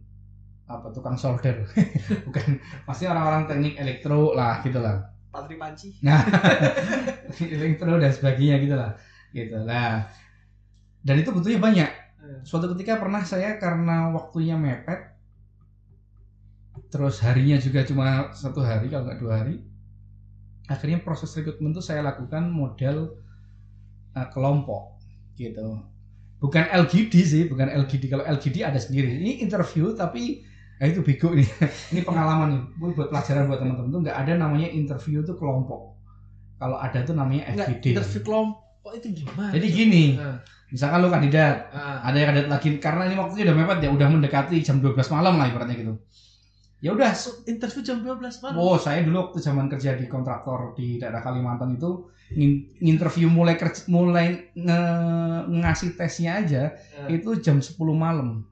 apa 0.66 0.90
tukang 0.90 1.14
solder 1.14 1.62
bukan 2.26 2.58
maksudnya 2.88 3.14
orang-orang 3.14 3.44
teknik 3.46 3.74
elektro 3.78 4.34
lah 4.34 4.58
gitu 4.64 4.80
lah 4.82 5.14
Patri 5.34 5.58
Panci. 5.58 5.88
Nah, 6.06 6.22
elektro 7.42 7.98
dan 7.98 8.14
sebagainya 8.14 8.62
gitu 8.62 8.78
lah. 8.78 8.94
Gitu. 9.34 9.58
Dan 11.02 11.16
itu 11.18 11.30
butuhnya 11.34 11.58
banyak. 11.58 11.90
Suatu 12.46 12.70
ketika 12.72 13.02
pernah 13.02 13.26
saya 13.26 13.58
karena 13.58 14.14
waktunya 14.14 14.54
mepet, 14.54 15.18
terus 16.88 17.18
harinya 17.20 17.58
juga 17.58 17.82
cuma 17.82 18.30
satu 18.30 18.62
hari 18.62 18.86
kalau 18.88 19.10
nggak 19.10 19.20
dua 19.20 19.34
hari, 19.42 19.60
akhirnya 20.70 21.02
proses 21.02 21.34
rekrutmen 21.34 21.74
itu 21.74 21.82
saya 21.84 22.00
lakukan 22.00 22.48
model 22.48 23.18
uh, 24.16 24.28
kelompok 24.32 24.96
gitu. 25.36 25.82
Bukan 26.44 26.64
LGD 26.68 27.14
sih, 27.24 27.42
bukan 27.48 27.72
LGD. 27.72 28.12
Kalau 28.12 28.24
LGD 28.28 28.56
ada 28.60 28.76
sendiri. 28.76 29.16
Ini 29.16 29.40
interview 29.40 29.96
tapi 29.96 30.44
Nah 30.74 30.90
itu 30.90 31.00
bego 31.06 31.30
nih. 31.30 31.46
Ini 31.94 32.00
pengalaman 32.02 32.48
nih. 32.50 32.62
Buat 32.82 32.92
buat 32.98 33.08
pelajaran 33.14 33.46
buat 33.46 33.58
teman-teman 33.62 33.88
tuh 33.94 34.00
nggak 34.04 34.18
ada 34.26 34.32
namanya 34.34 34.68
interview 34.68 35.22
itu 35.22 35.32
kelompok. 35.38 35.94
Kalau 36.58 36.76
ada 36.78 36.98
tuh 37.06 37.14
namanya 37.14 37.54
FGD. 37.54 37.94
interview 37.94 38.20
kelompok 38.20 38.92
itu 38.98 39.24
gimana? 39.24 39.50
Jadi 39.54 39.66
gini, 39.70 40.04
Nah, 40.18 40.38
misalkan 40.70 40.98
lu 41.02 41.08
kandidat, 41.10 41.70
ah, 41.72 42.02
ada 42.04 42.16
yang 42.18 42.28
kandidat 42.34 42.50
lagi 42.50 42.68
karena 42.82 43.02
ini 43.06 43.14
waktunya 43.16 43.44
udah 43.50 43.56
mepet 43.56 43.78
ya, 43.86 43.90
udah 43.90 44.08
mendekati 44.10 44.56
jam 44.60 44.76
12 44.82 45.08
malam 45.14 45.34
lah 45.38 45.46
ibaratnya 45.46 45.76
gitu. 45.78 45.94
Ya 46.84 46.92
udah, 46.92 47.16
interview 47.46 47.80
jam 47.80 48.04
12 48.04 48.20
malam. 48.44 48.54
oh 48.54 48.76
saya 48.76 49.00
dulu 49.00 49.16
waktu 49.24 49.40
zaman 49.40 49.66
kerja 49.66 49.96
di 49.96 50.04
kontraktor 50.04 50.76
di 50.76 51.00
daerah 51.00 51.24
Kalimantan 51.24 51.74
itu 51.74 52.12
ngin- 52.30 52.76
nginterview 52.76 53.32
mulai 53.32 53.56
kerja, 53.56 53.88
mulai 53.88 54.52
nge- 54.52 55.44
ngasih 55.64 55.96
tesnya 55.96 56.44
aja 56.44 56.76
Eh, 57.08 57.16
itu 57.16 57.40
jam 57.40 57.56
10 57.58 57.72
malam. 57.96 58.44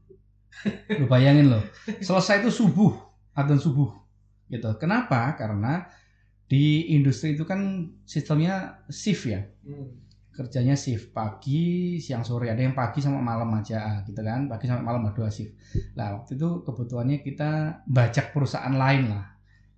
Lu 0.97 1.05
bayangin 1.07 1.53
loh. 1.53 1.63
Selesai 2.01 2.41
itu 2.41 2.49
subuh, 2.51 2.97
adzan 3.33 3.57
subuh. 3.57 3.93
Gitu. 4.49 4.69
Kenapa? 4.77 5.33
Karena 5.33 5.85
di 6.45 6.89
industri 6.91 7.33
itu 7.33 7.45
kan 7.45 7.61
sistemnya 8.05 8.81
shift 8.89 9.25
ya. 9.25 9.45
hmm. 9.63 10.02
Kerjanya 10.33 10.73
shift 10.73 11.13
pagi, 11.13 11.97
siang, 11.97 12.25
sore. 12.25 12.49
Ada 12.49 12.65
yang 12.65 12.73
pagi 12.73 12.99
sama 12.99 13.21
malam 13.21 13.53
aja 13.53 14.01
gitu 14.03 14.17
kan. 14.19 14.49
Pagi 14.49 14.65
sampai 14.65 14.81
malam 14.81 15.05
ada 15.05 15.13
dua 15.13 15.29
shift. 15.29 15.53
Nah, 15.93 16.17
waktu 16.17 16.35
itu 16.35 16.65
kebutuhannya 16.65 17.21
kita 17.21 17.51
bajak 17.85 18.33
perusahaan 18.33 18.73
lain 18.73 19.13
lah. 19.13 19.29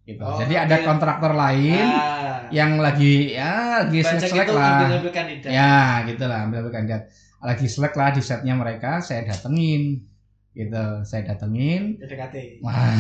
gitu. 0.05 0.21
Oh, 0.21 0.37
Jadi 0.37 0.53
ada 0.53 0.77
oke. 0.77 0.85
kontraktor 0.85 1.33
lain 1.33 1.81
Ah. 1.89 2.45
yang 2.53 2.77
lagi 2.77 3.33
ya 3.33 3.89
lagi 3.89 4.05
selek 4.05 4.53
lah. 4.53 5.01
kandidat. 5.09 5.49
Ya, 5.49 6.05
gitu 6.05 6.25
lah, 6.29 6.45
ambil 6.45 6.69
kandidat. 6.69 7.09
Lagi 7.41 7.65
selek 7.65 7.97
lah 7.97 8.13
di 8.13 8.21
setnya 8.21 8.53
mereka, 8.53 9.01
saya 9.01 9.25
datengin. 9.25 10.05
Gitu, 10.53 10.85
saya 11.03 11.25
datengin. 11.25 11.97
PDKT. 11.97 12.61
Wah, 12.61 12.93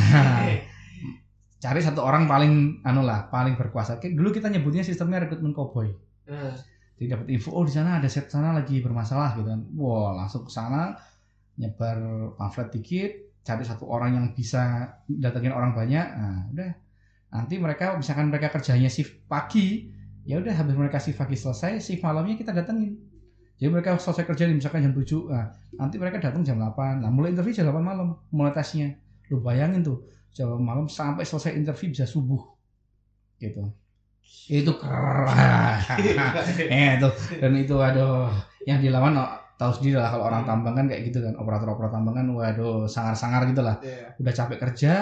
cari 1.61 1.81
satu 1.81 2.01
orang 2.01 2.25
paling 2.25 2.81
anu 2.83 3.01
lah, 3.01 3.29
paling 3.29 3.53
berkuasa. 3.55 4.01
Dulu 4.01 4.33
kita 4.33 4.49
nyebutnya 4.49 4.81
sistemnya 4.81 5.21
rekrutmen 5.21 5.53
cowboy. 5.53 5.93
Ah. 6.25 6.57
Jadi 6.95 7.07
dapat 7.11 7.27
info, 7.35 7.51
oh 7.51 7.67
di 7.67 7.75
sana 7.75 7.99
ada 7.99 8.07
set 8.07 8.31
sana 8.31 8.55
lagi 8.55 8.79
bermasalah 8.79 9.35
gitu 9.35 9.51
kan. 9.51 9.61
Wah, 9.75 10.15
langsung 10.15 10.47
ke 10.47 10.53
sana 10.55 10.95
nyebar 11.59 11.99
pamflet 12.39 12.71
dikit, 12.71 13.13
cari 13.43 13.63
satu 13.67 13.87
orang 13.87 14.15
yang 14.15 14.27
bisa 14.31 14.95
datengin 15.07 15.55
orang 15.55 15.75
banyak. 15.75 16.07
Nah, 16.07 16.51
udah. 16.55 16.73
Nanti 17.35 17.59
mereka 17.59 17.99
misalkan 17.99 18.31
mereka 18.31 18.55
kerjanya 18.55 18.87
shift 18.87 19.27
pagi, 19.27 19.91
ya 20.23 20.39
udah 20.39 20.55
habis 20.55 20.75
mereka 20.79 21.03
shift 21.03 21.19
pagi 21.19 21.35
selesai, 21.35 21.83
shift 21.83 22.03
malamnya 22.07 22.39
kita 22.39 22.55
datengin. 22.55 22.95
Jadi 23.59 23.71
mereka 23.71 23.95
selesai 23.99 24.27
kerja 24.27 24.51
misalkan 24.51 24.83
jam 24.83 24.95
7. 24.95 25.31
Nah, 25.31 25.47
nanti 25.79 25.97
mereka 25.99 26.19
datang 26.19 26.43
jam 26.43 26.59
8. 26.59 27.03
Nah, 27.03 27.11
mulai 27.11 27.35
interview 27.35 27.55
jam 27.55 27.71
8 27.71 27.83
malam, 27.83 28.19
mulai 28.35 28.51
tesnya. 28.51 28.99
Lu 29.31 29.39
bayangin 29.43 29.83
tuh, 29.83 30.07
jam 30.35 30.51
8 30.51 30.63
malam 30.63 30.87
sampai 30.91 31.23
selesai 31.23 31.55
interview 31.55 31.91
bisa 31.91 32.07
subuh. 32.07 32.43
Gitu. 33.39 33.63
Itu 34.49 34.77
keren. 34.77 35.29
eh 36.71 36.89
itu. 37.01 37.09
Dan 37.41 37.53
itu 37.57 37.77
aduh 37.81 38.29
yang 38.69 38.81
dilawan 38.81 39.17
oh, 39.17 39.31
tahu 39.57 39.81
sendiri 39.81 40.01
lah 40.01 40.13
kalau 40.13 40.29
orang 40.29 40.45
tambang 40.45 40.75
kan 40.77 40.87
kayak 40.87 41.09
gitu 41.09 41.25
kan. 41.25 41.35
Operator-operator 41.41 41.93
tambang 41.93 42.15
kan 42.17 42.27
waduh 42.33 42.85
sangar-sangar 42.91 43.49
gitu 43.49 43.63
lah. 43.65 43.81
Iya. 43.81 44.17
udah 44.21 44.33
capek 44.33 44.59
kerja 44.61 44.93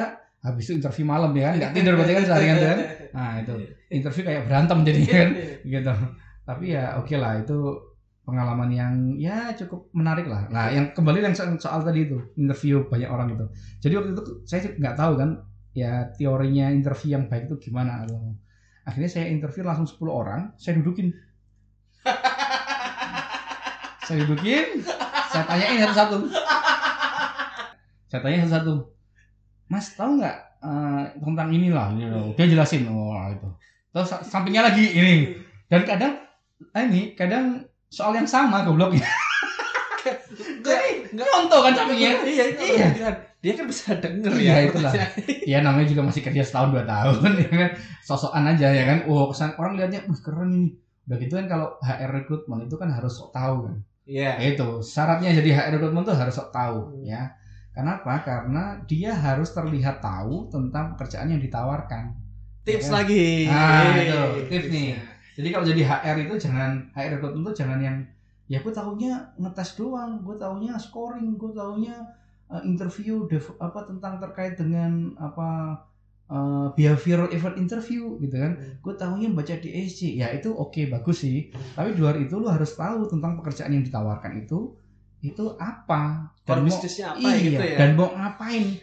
habis 0.42 0.66
itu 0.66 0.78
interview 0.78 1.04
malam 1.06 1.30
ya 1.34 1.50
kan. 1.50 1.54
Nggak 1.58 1.72
tidur 1.74 1.92
berarti 1.98 2.12
kan 2.14 2.24
seharian 2.26 2.56
kan. 2.58 2.78
Nah 3.14 3.30
itu. 3.42 3.52
Interview 3.90 4.22
kayak 4.26 4.42
berantem 4.46 4.78
jadi 4.86 5.02
kan. 5.06 5.28
Gitu. 5.72 5.92
Tapi 6.42 6.64
ya 6.74 6.98
oke 6.98 7.14
lah 7.18 7.38
itu 7.38 7.58
pengalaman 8.22 8.70
yang 8.70 8.94
ya 9.18 9.50
cukup 9.58 9.90
menarik 9.94 10.30
lah. 10.30 10.46
Nah 10.50 10.70
yang 10.70 10.94
kembali 10.94 11.22
yang 11.22 11.34
soal, 11.34 11.58
soal 11.58 11.82
tadi 11.82 12.06
itu 12.06 12.18
interview 12.38 12.86
banyak 12.86 13.10
orang 13.10 13.34
itu 13.34 13.46
jadi 13.82 13.98
waktu 13.98 14.10
itu 14.14 14.22
saya 14.46 14.70
nggak 14.78 14.94
tahu 14.94 15.12
kan 15.18 15.30
ya 15.74 16.06
teorinya 16.14 16.70
interview 16.70 17.18
yang 17.18 17.26
baik 17.26 17.50
itu 17.50 17.70
gimana 17.70 18.06
atau 18.06 18.36
akhirnya 18.82 19.10
saya 19.10 19.26
interview 19.30 19.62
langsung 19.62 19.86
10 19.86 19.98
orang 20.10 20.40
saya 20.58 20.78
dudukin. 20.78 21.14
Saya 24.02 24.26
dudukin 24.26 24.82
saya 25.30 25.46
tanyain 25.46 25.78
satu-satu 25.78 26.18
saya 28.10 28.20
tanya 28.20 28.44
satu-satu 28.44 28.74
mas 29.70 29.94
tahu 29.94 30.18
nggak 30.18 30.36
eh, 30.58 31.04
tentang 31.22 31.48
inilah? 31.54 31.94
Ini 31.94 32.04
loh. 32.10 32.34
dia 32.34 32.50
jelasin 32.50 32.90
oh 32.90 33.14
itu. 33.30 33.48
Terus 33.94 34.10
sa- 34.10 34.26
sampingnya 34.26 34.68
lagi 34.68 34.84
ini. 34.90 35.38
Dan 35.70 35.86
kadang 35.86 36.18
ah, 36.74 36.82
ini 36.82 37.14
kadang 37.16 37.64
soal 37.88 38.12
yang 38.18 38.26
sama 38.28 38.66
gobloknya 38.66 39.06
Contoh 41.14 41.60
kan 41.60 41.72
sampingnya 41.72 42.10
Iya, 42.22 42.44
itu 42.48 42.62
Iya. 42.64 42.86
iya. 42.92 43.10
Dia 43.38 43.52
kan 43.52 43.66
bisa 43.66 43.84
denger 43.96 44.32
Iya, 44.32 44.54
ya. 44.54 44.58
itulah. 44.66 44.92
ya 45.52 45.58
namanya 45.60 45.86
juga 45.86 46.02
masih 46.04 46.22
kerja 46.22 46.42
setahun 46.42 46.70
dua 46.70 46.84
tahun 46.84 47.30
ya 47.42 47.50
kan 47.50 47.70
sosokan 48.00 48.44
aja 48.48 48.68
ya 48.68 48.84
kan 48.84 48.98
oh 49.04 49.28
kesan 49.28 49.52
orang 49.56 49.74
lihatnya 49.74 50.00
wih 50.04 50.18
keren 50.18 50.50
ini 50.50 50.68
udah 51.02 51.18
gitu 51.18 51.34
kan 51.34 51.46
kalau 51.46 51.68
HR 51.80 52.10
recruitment 52.14 52.62
itu 52.62 52.76
kan 52.76 52.88
harus 52.88 53.12
sok 53.12 53.30
tahu 53.30 53.66
kan 53.66 53.76
Iya. 54.02 54.30
Ya 54.36 54.46
itu 54.52 54.68
syaratnya 54.80 55.30
jadi 55.32 55.48
HR 55.52 55.70
recruitment 55.76 56.04
tuh 56.04 56.14
harus 56.14 56.32
sok 56.32 56.50
tahu 56.50 56.78
Hmm. 56.88 57.02
ya 57.04 57.22
kenapa 57.70 58.20
karena 58.20 58.62
dia 58.84 59.10
harus 59.10 59.50
terlihat 59.50 59.98
tahu 59.98 60.46
tentang 60.46 60.92
pekerjaan 60.92 61.26
yang 61.28 61.40
ditawarkan 61.40 62.14
Tips 62.62 62.86
Ya 62.86 62.88
kan? 62.88 62.94
lagi. 62.94 63.26
Ah, 63.44 63.82
Yeay, 63.90 64.06
itu, 64.06 64.20
tips 64.46 64.66
nih. 64.68 64.88
jadi 65.32 65.48
kalau 65.50 65.64
jadi 65.66 65.82
HR 65.82 66.16
itu 66.20 66.34
jangan 66.38 66.70
HR 66.92 67.10
recruitment 67.12 67.44
tuh 67.44 67.56
jangan 67.56 67.78
yang 67.78 67.96
ya 68.52 68.60
gue 68.60 68.68
taunya 68.70 69.12
ngetes 69.34 69.70
doang. 69.74 70.20
Gue 70.20 70.36
taunya 70.36 70.76
scoring 70.76 71.34
gue 71.34 71.52
taunya 71.52 71.96
uh, 72.46 72.60
interview 72.62 73.24
dev- 73.24 73.56
apa 73.56 73.80
tentang 73.82 74.20
terkait 74.20 74.54
dengan 74.54 74.92
apa 75.16 75.80
uh, 76.28 76.68
behavioral 76.72 77.32
event 77.32 77.56
interview 77.56 78.20
gitu 78.20 78.36
kan. 78.36 78.52
Hmm. 78.54 78.76
gue 78.78 78.94
tahunya 78.94 79.28
baca 79.32 79.54
di 79.56 79.68
SC 79.82 80.14
ya 80.14 80.28
itu 80.30 80.52
oke 80.52 80.84
bagus 80.86 81.24
sih. 81.24 81.48
Tapi 81.72 81.96
di 81.96 82.00
luar 82.00 82.20
itu 82.20 82.36
lu 82.36 82.46
harus 82.46 82.72
tahu 82.72 83.08
tentang 83.08 83.34
pekerjaan 83.34 83.72
yang 83.72 83.82
ditawarkan 83.82 84.36
itu 84.38 84.76
itu 85.22 85.44
apa? 85.56 86.28
Core 86.44 86.60
mau 86.60 86.76
apa 86.76 87.14
iya 87.16 87.38
gitu 87.40 87.62
ya. 87.62 87.76
dan 87.78 87.90
mau 87.94 88.10
ngapain? 88.10 88.76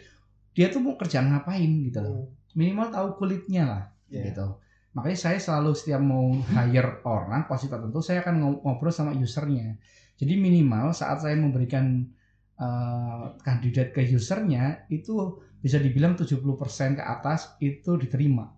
Dia 0.50 0.66
tuh 0.66 0.80
mau 0.80 0.98
kerjaan 0.98 1.30
ngapain 1.30 1.70
gitu 1.80 2.02
loh. 2.02 2.16
Hmm. 2.18 2.34
minimal 2.50 2.90
tahu 2.90 3.08
kulitnya 3.14 3.62
lah 3.62 3.82
Iya. 4.10 4.34
gitu 4.34 4.46
makanya 4.90 5.18
saya 5.18 5.38
selalu 5.38 5.70
setiap 5.76 6.02
mau 6.02 6.34
hire 6.34 7.02
orang 7.06 7.46
pasti 7.46 7.70
tertentu 7.70 8.02
saya 8.02 8.26
akan 8.26 8.62
ngobrol 8.64 8.90
sama 8.90 9.14
usernya 9.14 9.78
jadi 10.18 10.34
minimal 10.34 10.90
saat 10.90 11.22
saya 11.22 11.38
memberikan 11.38 12.10
eh, 12.58 13.24
kandidat 13.46 13.94
ke 13.94 14.02
usernya 14.10 14.84
itu 14.90 15.38
bisa 15.60 15.78
dibilang 15.78 16.18
70% 16.18 16.98
ke 16.98 17.02
atas 17.04 17.54
itu 17.62 17.94
diterima 18.00 18.50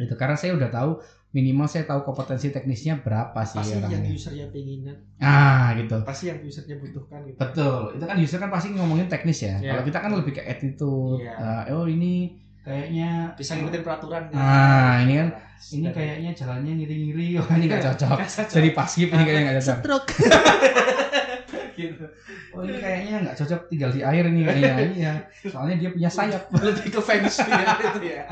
gitu 0.00 0.14
karena 0.16 0.36
saya 0.38 0.56
udah 0.56 0.70
tahu 0.72 0.90
minimal 1.30 1.66
saya 1.70 1.86
tahu 1.86 2.02
kompetensi 2.02 2.50
teknisnya 2.50 2.98
berapa 3.06 3.38
sih 3.46 3.62
Pasti 3.62 3.74
yang 3.78 3.86
orangnya 3.86 4.10
usernya 4.10 4.46
penginan. 4.50 4.96
ah 5.22 5.70
gitu 5.78 5.98
Pasti 6.02 6.24
yang 6.26 6.42
usernya 6.42 6.76
butuhkan 6.82 7.20
gitu. 7.22 7.38
Betul, 7.38 7.82
itu 7.94 8.04
kan 8.08 8.16
user 8.18 8.38
kan 8.42 8.50
pasti 8.50 8.68
ngomongin 8.74 9.06
teknis 9.06 9.38
ya. 9.46 9.62
Iya. 9.62 9.70
Kalau 9.70 9.82
kita 9.86 9.98
kan 10.02 10.10
lebih 10.18 10.32
ke 10.34 10.42
attitude. 10.42 11.22
Iya. 11.22 11.70
Eh, 11.70 11.74
oh 11.78 11.86
ini 11.86 12.34
kayaknya 12.70 13.08
Bisa 13.34 13.58
ngikutin 13.58 13.82
peraturan. 13.82 14.22
kan? 14.30 14.38
Ah, 14.38 15.02
ini 15.02 15.12
kan- 15.18 15.32
ini 15.70 15.84
Dari- 15.84 15.96
kayaknya 15.98 16.30
jalannya 16.32 16.72
ngiri-ngiri. 16.78 17.26
Oh, 17.36 17.46
ini 17.52 17.64
nggak 17.66 17.82
cocok. 17.84 18.16
Nggak 18.16 18.32
cocok. 18.32 18.54
Jadi 18.54 18.68
paskib 18.72 19.08
ini 19.10 19.22
kayaknya 19.22 19.42
nggak 19.44 19.58
cocok. 19.60 19.78
Stroke. 19.82 20.08
gitu. 21.80 22.04
Oh 22.52 22.60
ini 22.62 22.76
kayaknya 22.76 23.14
nggak 23.24 23.36
cocok 23.40 23.60
tinggal 23.68 23.90
di 23.90 24.00
air 24.00 24.24
ini 24.26 24.40
kayaknya. 24.44 24.74
Iya. 24.92 25.12
Soalnya 25.48 25.76
dia 25.80 25.90
punya 25.90 26.10
sayap. 26.10 26.42
Lebih 26.66 26.88
ke 26.92 27.00
feng 27.00 27.24
shui 27.26 27.50
ya, 27.50 27.74
itu 27.76 28.00
ya. 28.04 28.24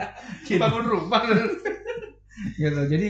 Gitu. 0.44 0.60
Bangun 0.60 0.84
rumah. 0.84 1.22
gitu. 2.54 2.80
Jadi 2.88 3.08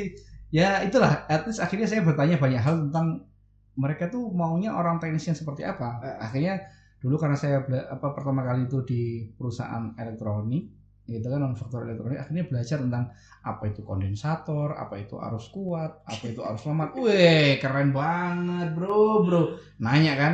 ya 0.50 0.82
itulah. 0.82 1.26
At 1.26 1.44
least 1.46 1.60
akhirnya 1.60 1.86
saya 1.86 2.02
bertanya 2.02 2.38
banyak 2.38 2.60
hal 2.60 2.74
tentang 2.88 3.26
mereka 3.78 4.10
tuh 4.10 4.30
maunya 4.34 4.74
orang 4.74 4.98
teknisnya 4.98 5.34
seperti 5.34 5.62
apa. 5.62 6.02
Akhirnya 6.18 6.58
dulu 6.98 7.14
karena 7.14 7.38
saya 7.38 7.62
apa 7.62 8.10
pertama 8.10 8.42
kali 8.42 8.66
itu 8.66 8.82
di 8.82 9.02
perusahaan 9.38 9.94
elektronik 9.94 10.77
gitu 11.08 11.24
kan 11.24 11.40
manufaktur 11.40 11.88
elektronik 11.88 12.20
akhirnya 12.20 12.44
belajar 12.44 12.84
tentang 12.84 13.08
apa 13.40 13.64
itu 13.64 13.80
kondensator, 13.80 14.76
apa 14.76 15.00
itu 15.00 15.16
arus 15.16 15.48
kuat, 15.48 16.04
apa 16.04 16.24
itu 16.28 16.44
arus 16.44 16.68
lemah. 16.68 16.92
Wih, 16.92 17.56
keren 17.56 17.96
banget, 17.96 18.76
Bro, 18.76 19.24
Bro. 19.24 19.42
Nanya 19.80 20.12
kan, 20.20 20.32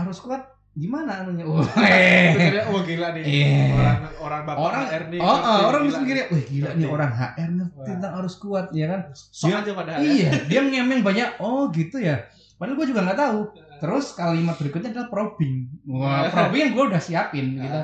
arus 0.00 0.24
kuat 0.24 0.40
gimana 0.72 1.20
anunya? 1.20 1.44
Wih. 1.44 1.68
Pikirnya, 1.68 2.62
oh 2.72 2.80
gila 2.80 3.08
nih. 3.12 3.22
Iya. 3.28 3.60
Orang 3.76 3.98
orang 4.24 4.42
bapak 4.48 4.58
Orang- 4.64 4.86
HR 4.88 5.04
nih. 5.12 5.20
Oh, 5.20 5.28
oh, 5.28 5.36
nih, 5.36 5.64
orang 5.68 5.82
bisa 5.84 5.98
mikirnya, 6.00 6.26
wih 6.32 6.44
gila 6.48 6.70
nih 6.80 6.86
orang 6.88 7.12
HR 7.12 7.50
Wah. 7.60 7.84
tentang 7.84 8.12
arus 8.24 8.34
kuat, 8.40 8.66
ya 8.72 8.86
kan? 8.88 9.00
Sok 9.12 9.48
Dia- 9.52 9.58
aja 9.60 9.70
padahal. 9.76 10.00
Iya, 10.00 10.30
dia 10.48 10.60
ngemeng 10.64 11.04
banyak. 11.04 11.28
Oh 11.44 11.68
gitu 11.76 12.00
ya. 12.00 12.24
Padahal 12.56 12.78
gue 12.80 12.86
juga 12.88 13.00
nggak 13.04 13.20
tahu. 13.20 13.38
Terus 13.84 14.06
kalimat 14.16 14.56
berikutnya 14.56 14.96
adalah 14.96 15.10
probing. 15.12 15.68
Wah, 15.92 16.30
probing 16.32 16.60
yang 16.62 16.72
gue 16.72 16.84
udah 16.88 17.02
siapin 17.02 17.60
gitu. 17.60 17.80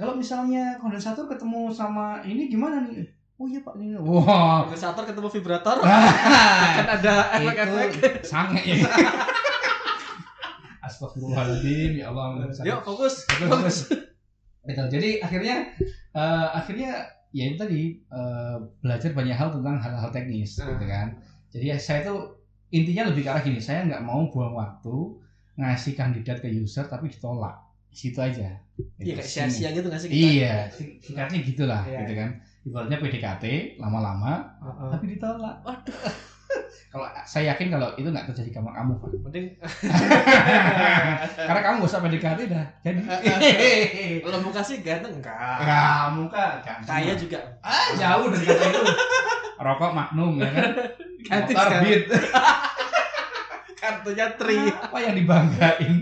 Kalau 0.00 0.16
misalnya 0.16 0.80
kondensator 0.80 1.28
ketemu 1.28 1.68
sama 1.70 2.24
ini 2.24 2.48
gimana 2.48 2.88
nih? 2.88 3.04
Oh 3.36 3.44
iya 3.44 3.60
pak 3.60 3.76
ini. 3.76 3.96
Wah. 3.96 4.64
Kondensator 4.64 5.04
ketemu 5.04 5.28
vibrator. 5.28 5.76
Ah, 5.84 6.80
Kan 6.80 6.88
ada 6.96 7.14
efek-efek. 7.36 7.88
itu 7.92 8.08
sange 8.24 8.60
ya. 8.64 8.88
Astagfirullahaladzim 10.80 12.00
ya 12.00 12.08
Allah. 12.08 12.48
Yuk 12.64 12.80
fokus. 12.80 13.28
Bagus. 13.38 13.76
Betul. 14.64 14.86
Jadi 14.88 15.20
akhirnya 15.20 15.76
eh, 16.12 16.46
akhirnya 16.52 16.90
ya 17.30 17.44
itu 17.46 17.56
tadi 17.56 17.80
eh, 18.00 18.56
belajar 18.80 19.10
banyak 19.12 19.36
hal 19.36 19.48
tentang 19.52 19.76
hal-hal 19.78 20.10
teknis 20.10 20.56
Nah. 20.58 20.72
gitu 20.72 20.84
kan. 20.88 21.06
Jadi 21.50 21.64
ya 21.66 21.76
saya 21.76 22.00
tuh 22.06 22.40
intinya 22.70 23.10
lebih 23.10 23.26
ke 23.26 23.30
arah 23.30 23.42
gini, 23.42 23.58
saya 23.58 23.82
nggak 23.84 24.00
mau 24.00 24.30
buang 24.30 24.54
waktu 24.54 24.94
ngasih 25.58 25.92
kandidat 25.92 26.40
ke 26.40 26.48
user 26.48 26.86
tapi 26.86 27.10
ditolak. 27.10 27.56
Situ 27.90 28.16
aja. 28.16 28.48
Iya 28.96 29.12
kayak 29.14 29.26
sia-sia 29.26 29.68
gitu 29.70 29.86
nggak 29.86 29.98
sih? 29.98 30.08
kita? 30.08 30.16
Iya, 30.16 30.54
sing- 30.68 30.96
singkatnya 30.98 31.38
gitulah 31.42 31.82
Iya. 31.82 31.98
gitu 32.00 32.12
kan. 32.14 32.30
Ibaratnya 32.60 32.96
PDKT 32.96 33.44
lama-lama 33.76 34.32
Heeh. 34.58 34.88
tapi 34.90 35.04
ditolak. 35.10 35.56
Waduh. 35.60 35.96
kalau 36.90 37.06
saya 37.22 37.54
yakin 37.54 37.68
kalau 37.68 37.88
itu 37.94 38.06
nggak 38.06 38.26
terjadi 38.26 38.50
sama 38.52 38.70
kamu, 38.72 38.92
Pak. 38.96 39.10
Mending 39.20 39.46
Karena 41.40 41.60
kamu 41.62 41.76
gak 41.78 41.88
usah 41.88 42.00
PDKT 42.00 42.40
dah. 42.48 42.66
Jadi 42.80 43.00
lo 44.26 44.38
muka 44.40 44.60
sih 44.60 44.80
ganteng 44.80 45.14
enggak. 45.14 45.56
kamu 45.60 46.24
kan 46.26 46.62
Kaya 46.82 47.14
juga. 47.14 47.38
ah 47.60 47.90
jauh 47.94 48.26
dari 48.28 48.44
kata 48.44 48.64
itu 48.66 48.82
rokok 49.56 49.92
magnum 49.92 50.32
ya 50.36 50.48
kan 50.48 50.72
Ganti 51.20 51.52
motor 51.52 51.72
beat 51.80 52.02
Kartunya 53.72 54.26
tri. 54.34 54.56
apa 54.68 54.96
yang 54.98 55.14
dibanggain 55.14 55.92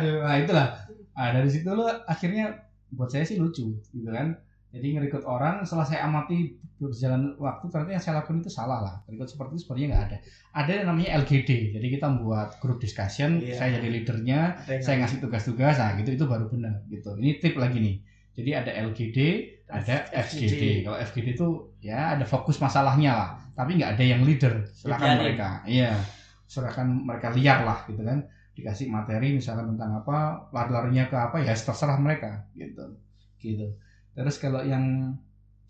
nah 0.00 0.36
itulah 0.36 0.66
nah 1.12 1.28
dari 1.30 1.50
situ 1.52 1.68
lo 1.68 1.84
akhirnya 2.04 2.56
buat 2.90 3.08
saya 3.08 3.22
sih 3.22 3.36
lucu 3.36 3.70
gitu 3.76 4.10
kan 4.10 4.34
Jadi 4.70 4.94
ngerekrut 4.94 5.26
orang 5.26 5.66
setelah 5.66 5.82
saya 5.82 6.06
amati 6.06 6.54
berjalan 6.78 7.34
waktu 7.42 7.66
ternyata 7.74 7.90
yang 7.90 8.04
saya 8.06 8.14
lakukan 8.22 8.38
itu 8.38 8.54
salah 8.54 8.78
lah. 8.78 8.94
Rekrut 9.10 9.26
seperti 9.26 9.58
itu 9.58 9.66
sebenarnya 9.66 9.86
nggak 9.90 10.04
ada. 10.06 10.16
Ada 10.54 10.70
yang 10.70 10.86
namanya 10.94 11.10
LGD. 11.26 11.50
Jadi 11.74 11.86
kita 11.90 12.06
membuat 12.06 12.54
grup 12.62 12.78
discussion, 12.78 13.42
Iya. 13.42 13.58
saya 13.58 13.82
jadi 13.82 13.88
leadernya, 13.90 14.40
yang 14.70 14.78
saya 14.78 15.02
ngasih 15.02 15.18
tugas-tugas, 15.26 15.74
nah 15.74 15.98
gitu 15.98 16.14
itu 16.14 16.22
baru 16.22 16.46
benar 16.46 16.86
gitu. 16.86 17.18
Ini 17.18 17.42
tip 17.42 17.58
lagi 17.58 17.82
nih. 17.82 17.96
Jadi 18.30 18.50
ada 18.54 18.70
LGD, 18.86 19.18
ada 19.66 19.96
FGD. 20.14 20.86
Kalau 20.86 20.98
FGD 21.02 21.28
itu 21.34 21.48
ya 21.82 22.14
ada 22.14 22.22
fokus 22.22 22.62
masalahnya 22.62 23.10
lah, 23.10 23.30
tapi 23.58 23.74
nggak 23.74 23.98
ada 23.98 24.04
yang 24.06 24.22
leader. 24.22 24.70
Silakan 24.70 25.18
mereka, 25.18 25.48
iya, 25.66 25.98
silakan 26.46 26.86
mereka 27.10 27.34
liar 27.34 27.66
lah 27.66 27.82
gitu 27.90 28.06
kan. 28.06 28.22
Dikasih 28.60 28.92
materi 28.92 29.32
misalkan 29.32 29.72
tentang 29.72 30.04
apa, 30.04 30.52
lari-larinya 30.52 31.08
ke 31.08 31.16
apa 31.16 31.40
ya 31.40 31.56
terserah 31.56 31.96
mereka 31.96 32.44
gitu, 32.52 32.84
gitu. 33.40 33.64
Terus 34.12 34.36
kalau 34.36 34.60
yang 34.60 35.16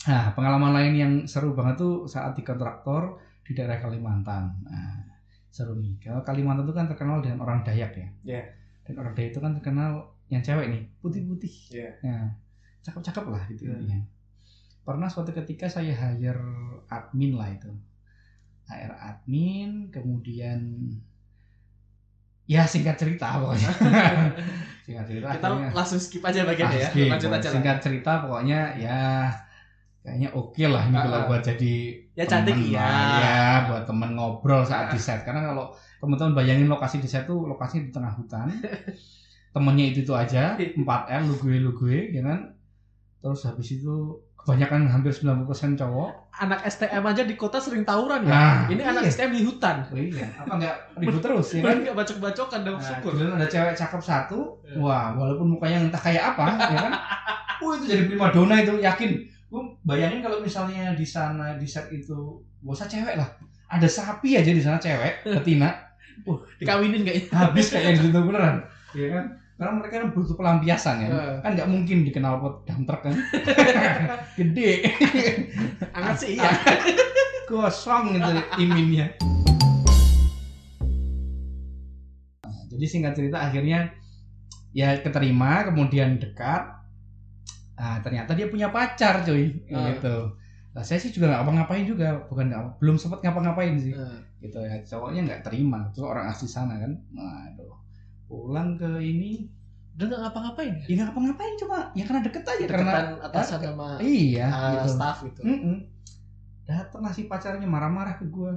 nah 0.01 0.33
pengalaman 0.35 0.73
lain 0.75 0.95
yang 0.97 1.13
seru 1.29 1.55
banget 1.55 1.79
tuh 1.79 2.09
saat 2.11 2.35
di 2.35 2.43
kontraktor 2.43 3.21
di 3.47 3.55
daerah 3.55 3.79
Kalimantan. 3.79 4.59
Nah, 4.67 5.07
seru 5.51 5.79
nih. 5.79 6.03
Kalau 6.03 6.27
Kalimantan 6.27 6.67
itu 6.67 6.75
kan 6.75 6.87
terkenal 6.91 7.23
dengan 7.23 7.47
orang 7.47 7.63
Dayak 7.63 7.93
ya. 7.95 8.09
Iya. 8.27 8.43
Dan 8.83 8.95
orang 8.99 9.13
Dayak 9.15 9.31
itu 9.37 9.41
kan 9.43 9.53
terkenal 9.55 9.91
yang 10.31 10.43
cewek 10.43 10.67
nih, 10.71 10.83
putih-putih. 11.03 11.55
Iya. 11.75 11.91
Nah, 12.07 12.27
cakep-cakep 12.81 13.25
lah 13.29 13.43
gitu 13.51 13.67
Hmm. 13.67 13.77
intinya. 13.83 13.99
Pernah 14.81 15.09
suatu 15.13 15.31
ketika 15.37 15.69
saya 15.69 15.93
hire 15.93 16.43
admin 16.89 17.37
lah 17.37 17.51
itu. 17.53 17.71
HR 18.71 18.95
admin, 18.95 19.91
kemudian 19.91 20.59
ya 22.51 22.67
singkat 22.67 22.99
cerita 22.99 23.39
pokoknya. 23.39 23.71
singkat 24.85 25.05
cerita 25.07 25.27
Kita 25.31 25.47
akhirnya- 25.47 25.71
langsung 25.71 26.01
skip 26.03 26.23
aja 26.27 26.43
bagiannya 26.43 26.79
ya. 26.83 26.91
Skip. 26.91 27.07
Lanjut 27.07 27.31
aja 27.31 27.39
lah. 27.47 27.55
Singkat 27.55 27.77
cerita 27.79 28.13
pokoknya 28.27 28.61
ya 28.75 28.99
kayaknya 30.01 30.29
oke 30.33 30.65
lah 30.65 30.89
ini 30.89 30.97
kalau 30.97 31.19
ah. 31.21 31.27
buat 31.29 31.43
jadi 31.45 31.75
Ya 32.17 32.25
cantik 32.25 32.57
temen 32.57 32.73
iya. 32.73 32.81
lah, 32.89 33.17
ya 33.21 33.41
buat 33.69 33.83
temen 33.85 34.11
ngobrol 34.17 34.65
saat 34.65 34.89
Ah. 34.89 34.93
di 34.93 34.99
set 34.99 35.21
karena 35.29 35.53
kalau 35.53 35.77
teman-teman 36.01 36.33
bayangin 36.33 36.73
lokasi 36.73 36.99
di 36.99 37.09
set 37.09 37.29
tuh 37.29 37.45
lokasinya 37.45 37.85
di 37.85 37.93
tengah 37.93 38.13
hutan 38.17 38.49
temennya 39.55 39.85
itu 39.93 40.01
itu 40.03 40.13
aja 40.17 40.57
4 40.81 40.81
L 40.89 41.23
lu 41.29 41.35
gue 41.37 41.57
lu 41.61 41.71
gue 41.77 42.17
ya 42.17 42.25
kan 42.25 42.49
terus 43.21 43.45
habis 43.45 43.77
itu 43.77 43.93
kebanyakan 44.41 44.87
hampir 44.87 45.13
90% 45.13 45.45
cowok 45.77 46.11
Anak 46.33 46.65
STM 46.65 47.05
aja 47.05 47.23
di 47.23 47.35
kota 47.35 47.57
sering 47.57 47.85
tawuran 47.85 48.25
ya. 48.25 48.33
Nah, 48.33 48.59
Ini 48.67 48.81
anak 48.83 49.03
iya. 49.03 49.13
STM 49.13 49.31
di 49.31 49.43
hutan. 49.43 49.77
oh 49.85 49.95
iya 49.95 50.27
apa 50.35 50.53
enggak 50.57 50.77
ribut 50.97 51.21
terus 51.21 51.47
ya 51.51 51.61
kan 51.61 51.67
Kan 51.69 51.77
nggak 51.83 51.97
bacok-bacokan 51.97 52.61
dong 52.63 52.77
Nah, 52.77 52.87
syukur. 52.87 53.11
kemudian 53.13 53.35
ada 53.35 53.47
cewek 53.47 53.75
cakep 53.75 54.01
satu, 54.01 54.39
Iya. 54.63 54.77
wah 54.77 55.07
walaupun 55.13 55.47
mukanya 55.51 55.79
entah 55.83 56.01
kayak 56.01 56.25
apa, 56.33 56.45
ya 56.73 56.79
kan? 56.81 56.93
Wah 57.61 57.73
itu 57.75 57.85
jadi 57.87 58.03
prima 58.07 58.29
dona 58.31 58.55
itu 58.57 58.73
yakin. 58.75 59.11
Gue 59.47 59.63
bayangin 59.83 60.21
kalau 60.21 60.41
misalnya 60.41 60.95
di 60.95 61.05
sana 61.05 61.55
di 61.55 61.67
set 61.67 61.91
itu, 61.91 62.17
gak 62.63 62.73
usah 62.73 62.87
cewek 62.87 63.15
lah, 63.15 63.29
ada 63.67 63.85
sapi 63.85 64.33
aja 64.33 64.49
di 64.49 64.63
sana 64.63 64.79
cewek, 64.79 65.21
betina, 65.37 65.69
Dikawinin 66.57 67.03
kayaknya. 67.03 67.29
habis 67.35 67.69
kayak 67.69 67.99
gitu 67.99 68.17
beneran, 68.17 68.65
ya 68.93 69.09
kan? 69.11 69.25
Karena 69.61 69.77
mereka 69.77 70.01
kan 70.01 70.17
butuh 70.17 70.35
pelampiasan 70.35 70.97
ya, 71.05 71.09
Heeh. 71.13 71.37
kan 71.45 71.53
nggak 71.53 71.69
mungkin 71.69 72.01
dikenal 72.01 72.41
pot 72.41 72.65
dump 72.65 72.89
truck 72.89 73.05
kan, 73.05 73.13
gede, 74.41 74.89
Anget 75.93 76.17
sih 76.17 76.41
iya. 76.41 76.49
kosong 77.51 78.17
gitu 78.17 78.33
iminnya. 78.57 79.13
Nah, 82.41 82.63
Jadi 82.73 82.85
singkat 82.89 83.13
cerita 83.13 83.37
akhirnya 83.37 83.93
ya 84.73 84.97
keterima 84.97 85.69
kemudian 85.69 86.17
dekat. 86.17 86.81
Nah, 87.77 88.01
ternyata 88.01 88.33
dia 88.33 88.49
punya 88.49 88.73
pacar 88.73 89.25
cuy 89.25 89.61
Ah. 89.69 89.93
gitu. 89.93 90.17
Nah, 90.73 90.81
saya 90.81 90.97
sih 90.97 91.11
juga 91.11 91.29
nggak 91.29 91.41
ngapa-ngapain 91.43 91.85
juga, 91.85 92.25
bukan 92.31 92.49
nggak- 92.49 92.79
belum 92.79 92.97
sempat 92.97 93.21
ngapa-ngapain 93.21 93.77
sih 93.77 93.93
Heeh. 93.93 94.19
gitu 94.41 94.57
ya. 94.57 94.81
Cowoknya 94.87 95.21
nggak 95.27 95.43
terima, 95.45 95.93
terus 95.93 96.07
orang 96.07 96.33
asli 96.33 96.49
sana 96.49 96.79
kan. 96.79 96.93
Waduh. 97.13 97.77
Pulang 98.31 98.79
ke 98.79 99.03
ini, 99.03 99.51
Udah 100.01 100.07
nggak 100.09 100.21
ngapa-ngapain 100.25 100.73
ya? 100.73 100.85
ya 100.89 100.93
nggak 100.97 101.07
ngapa-ngapain 101.13 101.55
cuma 101.61 101.77
ya 101.93 102.05
karena 102.09 102.21
deket 102.25 102.45
aja 102.49 102.65
karena 102.65 102.93
Deketan 102.97 103.07
atasan 103.21 103.59
sama 103.61 103.87
iya 104.01 104.47
uh, 104.49 104.73
gitu. 104.73 104.89
staff 104.97 105.17
gitu. 105.29 105.41
Mm-mm. 105.45 105.77
Datang 106.65 107.03
lah 107.05 107.13
si 107.13 107.29
pacarnya 107.29 107.69
marah-marah 107.69 108.17
ke 108.17 108.25
gua. 108.33 108.57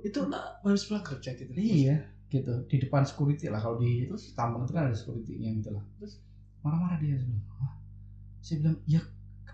Itu 0.00 0.30
lah 0.30 0.62
harus 0.64 0.86
pulang 0.88 1.04
kerja 1.04 1.36
gitu. 1.36 1.50
Iya, 1.52 2.06
gitu. 2.30 2.64
Di 2.70 2.76
depan 2.80 3.04
security 3.04 3.52
lah 3.52 3.60
kalau 3.60 3.76
di 3.76 4.08
terus 4.08 4.32
tambang 4.32 4.64
itu 4.64 4.72
kan 4.72 4.88
ada 4.88 4.96
security-nya 4.96 5.50
gitu 5.60 5.70
lah. 5.74 5.84
Terus 6.00 6.22
marah-marah 6.64 6.96
dia. 7.02 7.20
Wah, 7.60 7.74
Saya 8.40 8.60
bilang, 8.60 8.76
"Ya, 8.84 9.00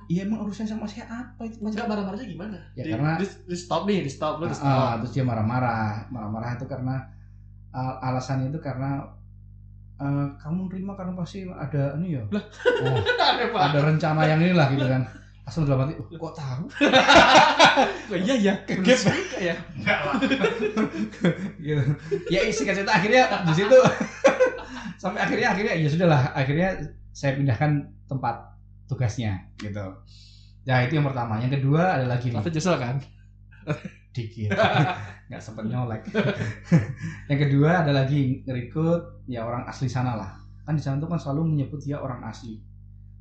iya 0.06 0.26
emang 0.26 0.42
urusan 0.46 0.66
sama 0.66 0.86
saya 0.86 1.06
apa 1.06 1.46
itu?" 1.46 1.58
Enggak 1.62 1.86
marah-marahnya 1.90 2.26
gimana? 2.26 2.58
Ya, 2.74 2.82
di, 2.86 2.90
karena- 2.94 3.18
di, 3.18 3.26
di 3.26 3.56
stop 3.58 3.82
nih, 3.90 4.06
di 4.06 4.10
stop 4.10 4.38
lu 4.38 4.46
di 4.46 4.54
Ah, 4.54 4.58
stop. 4.58 4.94
terus 5.02 5.12
dia 5.18 5.24
marah-marah. 5.26 6.06
Marah-marah 6.10 6.50
itu 6.58 6.66
karena 6.70 6.94
uh, 7.70 8.06
alasannya 8.06 8.50
itu 8.54 8.58
karena 8.62 9.02
uh, 10.00 10.26
kamu 10.36 10.66
nerima 10.66 10.92
karena 10.96 11.12
pasti 11.14 11.44
ada 11.46 11.94
ini 12.00 12.16
ya. 12.16 12.22
Lah. 12.32 12.44
Oh, 12.82 12.96
Ada 13.36 13.44
pak. 13.52 13.60
ada 13.70 13.78
rencana 13.84 14.20
yang 14.24 14.40
inilah 14.40 14.66
gitu 14.72 14.88
kan. 14.88 15.02
Langsung 15.40 15.64
dalam 15.66 15.82
hati, 15.84 15.94
"Oh, 15.98 16.06
kok 16.06 16.34
tahu? 16.36 16.62
iya 18.14 18.34
ya, 18.38 18.54
Kegep. 18.64 18.98
ya. 19.40 19.54
Enggak 19.74 19.98
lah. 20.06 20.14
gitu. 21.58 21.82
Ya 22.30 22.40
singkat 22.50 22.74
cerita 22.78 22.92
akhirnya 22.92 23.22
di 23.44 23.54
situ 23.54 23.78
sampai 25.02 25.20
akhirnya 25.20 25.48
akhirnya 25.50 25.74
ya 25.74 25.88
sudahlah 25.88 26.22
akhirnya 26.32 26.68
saya 27.10 27.34
pindahkan 27.34 27.70
tempat 28.06 28.36
tugasnya 28.86 29.48
gitu. 29.58 29.84
Ya 30.62 30.84
itu 30.86 31.00
yang 31.00 31.08
pertama. 31.08 31.40
Yang 31.40 31.58
kedua 31.62 31.98
ada 31.98 32.06
lagi 32.06 32.30
Tapi 32.30 32.48
nyesel 32.52 32.76
kan? 32.78 32.96
Dikit 34.10 34.50
nggak 35.30 35.38
sempet 35.38 35.64
nyolek. 35.66 36.02
yang 37.30 37.38
kedua 37.38 37.86
ada 37.86 37.92
lagi 37.94 38.42
ngerekrut 38.42 39.24
ya 39.26 39.46
orang 39.46 39.66
asli 39.66 39.86
sana 39.86 40.18
lah. 40.18 40.30
Kan 40.66 40.74
di 40.74 40.82
sana 40.82 40.98
tuh 40.98 41.06
kan 41.06 41.18
selalu 41.18 41.54
menyebut 41.54 41.78
dia 41.78 41.96
orang 41.96 42.22
asli. 42.26 42.58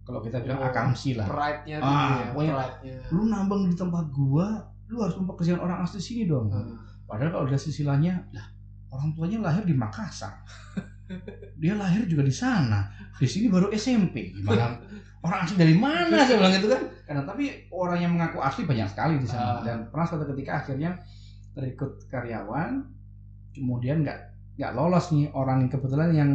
Kalau 0.01 0.25
kita 0.25 0.41
bilang 0.41 0.57
Oh, 0.57 0.65
akamsi 0.65 1.13
lah. 1.13 1.29
Pride-nya 1.29 1.77
Ah, 1.79 1.85
ya, 1.85 2.33
pokoknya- 2.33 2.55
pride-nya. 2.57 2.95
Lu 3.13 3.21
nambang 3.25 3.69
di 3.69 3.77
tempat 3.77 4.09
gua, 4.09 4.47
lu 4.89 4.97
harus 4.99 5.13
mempekerjakan 5.15 5.61
orang 5.61 5.79
asli 5.85 6.01
sini 6.01 6.25
dong. 6.25 6.49
Heeh. 6.49 6.77
Padahal 7.05 7.29
kalau 7.29 7.45
udah 7.45 7.61
sisilanya, 7.61 8.25
lah 8.33 8.49
orang 8.89 9.13
tuanya 9.13 9.37
lahir 9.45 9.69
di 9.69 9.77
Makassar. 9.77 10.41
Dia 11.57 11.73
lahir 11.73 12.05
juga 12.05 12.21
di 12.21 12.33
sana. 12.33 12.89
Di 13.13 13.25
sini 13.25 13.49
baru 13.49 13.69
SMP. 13.69 14.33
Gimana? 14.33 14.77
Orang 15.25 15.43
asli 15.43 15.57
dari 15.57 15.75
mana 15.75 16.23
saya 16.23 16.37
bilang 16.39 16.53
gitu 16.55 16.69
kan? 16.71 16.81
Karena 17.09 17.25
tapi 17.25 17.65
orang 17.73 18.05
yang 18.05 18.13
mengaku 18.13 18.37
asli 18.37 18.69
banyak 18.69 18.85
sekali 18.85 19.17
di 19.17 19.25
sana. 19.25 19.57
Ah. 19.57 19.65
Dan 19.65 19.89
pernah 19.89 20.05
suatu 20.05 20.29
ketika 20.29 20.61
akhirnya 20.61 21.01
terikut 21.57 22.05
karyawan, 22.05 22.85
kemudian 23.57 24.05
nggak 24.05 24.19
nggak 24.61 24.71
lolos 24.77 25.09
nih 25.09 25.33
orang 25.33 25.65
yang 25.65 25.71
kebetulan 25.73 26.11
yang 26.13 26.31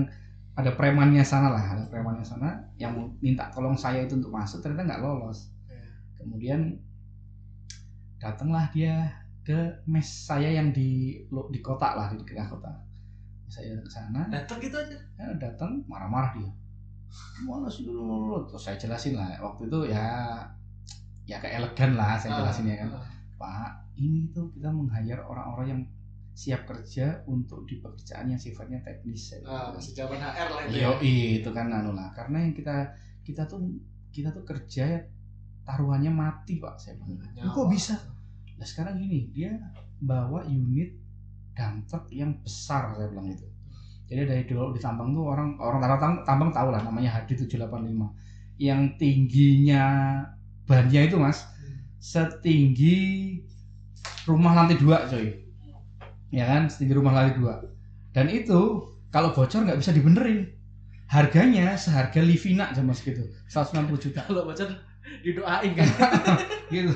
ada 0.59 0.75
premannya 0.75 1.23
sana 1.23 1.55
lah, 1.55 1.63
ada 1.79 1.87
premannya 1.87 2.27
sana 2.27 2.59
yang 2.75 2.91
minta 3.23 3.47
tolong 3.55 3.79
saya 3.79 4.03
itu 4.03 4.19
untuk 4.19 4.35
masuk 4.35 4.67
ternyata 4.67 4.83
nggak 4.83 5.03
lolos. 5.07 5.55
Iya. 5.71 5.87
Kemudian 6.19 6.61
datanglah 8.19 8.67
dia 8.75 9.15
ke 9.47 9.79
mes 9.87 10.09
saya 10.11 10.51
yang 10.51 10.75
di 10.75 11.23
di 11.31 11.61
kota 11.63 11.95
lah 11.95 12.11
di 12.11 12.25
tengah 12.27 12.51
kota 12.51 12.73
saya 13.45 13.77
ke 13.77 13.91
sana 13.93 14.27
Datang 14.33 14.57
gitu 14.59 14.75
aja. 14.75 14.97
ya, 15.21 15.27
datang 15.37 15.85
marah-marah 15.85 16.33
dia 16.41 16.51
mana 17.47 17.71
sih 17.71 17.87
lu 17.87 18.43
terus 18.49 18.65
saya 18.65 18.75
jelasin 18.75 19.15
lah 19.15 19.39
waktu 19.39 19.71
itu 19.71 19.93
ya 19.93 20.43
ya 21.25 21.41
ke 21.41 21.49
elegan 21.49 21.97
lah 21.97 22.21
saya 22.21 22.41
jelasin 22.41 22.69
ya 22.69 22.77
kan 22.85 22.89
Ah, 23.01 23.09
pak 23.41 23.71
ini 23.97 24.31
tuh 24.35 24.51
kita 24.53 24.69
meng-hire 24.69 25.23
orang-orang 25.25 25.67
yang 25.71 25.83
siap 26.35 26.67
kerja 26.67 27.23
untuk 27.31 27.63
di 27.63 27.79
pekerjaan 27.79 28.27
yang 28.27 28.41
sifatnya 28.43 28.83
teknis 28.83 29.31
saya 29.31 29.47
ah, 29.47 29.71
masih 29.71 29.95
zaman 29.95 30.19
HR 30.19 30.49
lah 30.51 30.63
itu. 30.67 30.83
Ya. 30.83 30.91
itu 31.39 31.49
kan 31.55 31.71
anu 31.71 31.95
lah. 31.95 32.11
Karena 32.11 32.43
yang 32.43 32.53
kita 32.59 32.91
kita 33.23 33.47
tuh 33.47 33.63
kita 34.11 34.35
tuh 34.35 34.43
kerja 34.43 34.99
taruhannya 35.63 36.11
mati 36.11 36.59
pak 36.59 36.75
saya 36.77 36.99
bilang. 36.99 37.23
Nyawa. 37.39 37.55
Kok 37.55 37.67
bisa? 37.71 37.95
Nah 38.59 38.67
sekarang 38.67 38.99
gini 38.99 39.31
dia 39.31 39.55
bawa 40.03 40.43
unit 40.51 40.91
truck 41.87 42.11
yang 42.11 42.35
besar 42.43 42.99
saya 42.99 43.07
bilang 43.15 43.31
itu. 43.31 43.47
Jadi 44.11 44.27
dari 44.27 44.43
dulu 44.45 44.75
di 44.75 44.83
tambang 44.83 45.15
tuh 45.15 45.31
orang 45.31 45.55
orang 45.63 45.81
tambang 45.81 46.15
tambang 46.27 46.51
tahu 46.51 46.69
lah 46.75 46.83
namanya 46.83 47.23
HD 47.23 47.47
785 47.47 48.59
yang 48.59 48.99
tingginya 48.99 49.87
bannya 50.65 51.09
itu 51.09 51.17
mas 51.21 51.45
setinggi 52.01 53.41
rumah 54.29 54.53
lantai 54.53 54.77
dua 54.77 55.09
coy. 55.09 55.33
Ya 56.33 56.45
kan? 56.49 56.69
Setinggi 56.69 56.95
rumah 56.97 57.13
lantai 57.17 57.41
dua. 57.41 57.65
Dan 58.13 58.29
itu 58.29 58.89
kalau 59.09 59.33
bocor 59.33 59.65
nggak 59.65 59.81
bisa 59.81 59.93
dibenerin. 59.93 60.51
Harganya 61.05 61.77
seharga 61.77 62.19
Livina 62.25 62.73
sama 62.73 62.97
segitu 62.97 63.29
160 63.53 63.93
juta. 64.01 64.25
Kalau 64.25 64.49
baca 64.49 64.65
didoain 65.21 65.73
kan. 65.77 65.89
gitu. 66.73 66.93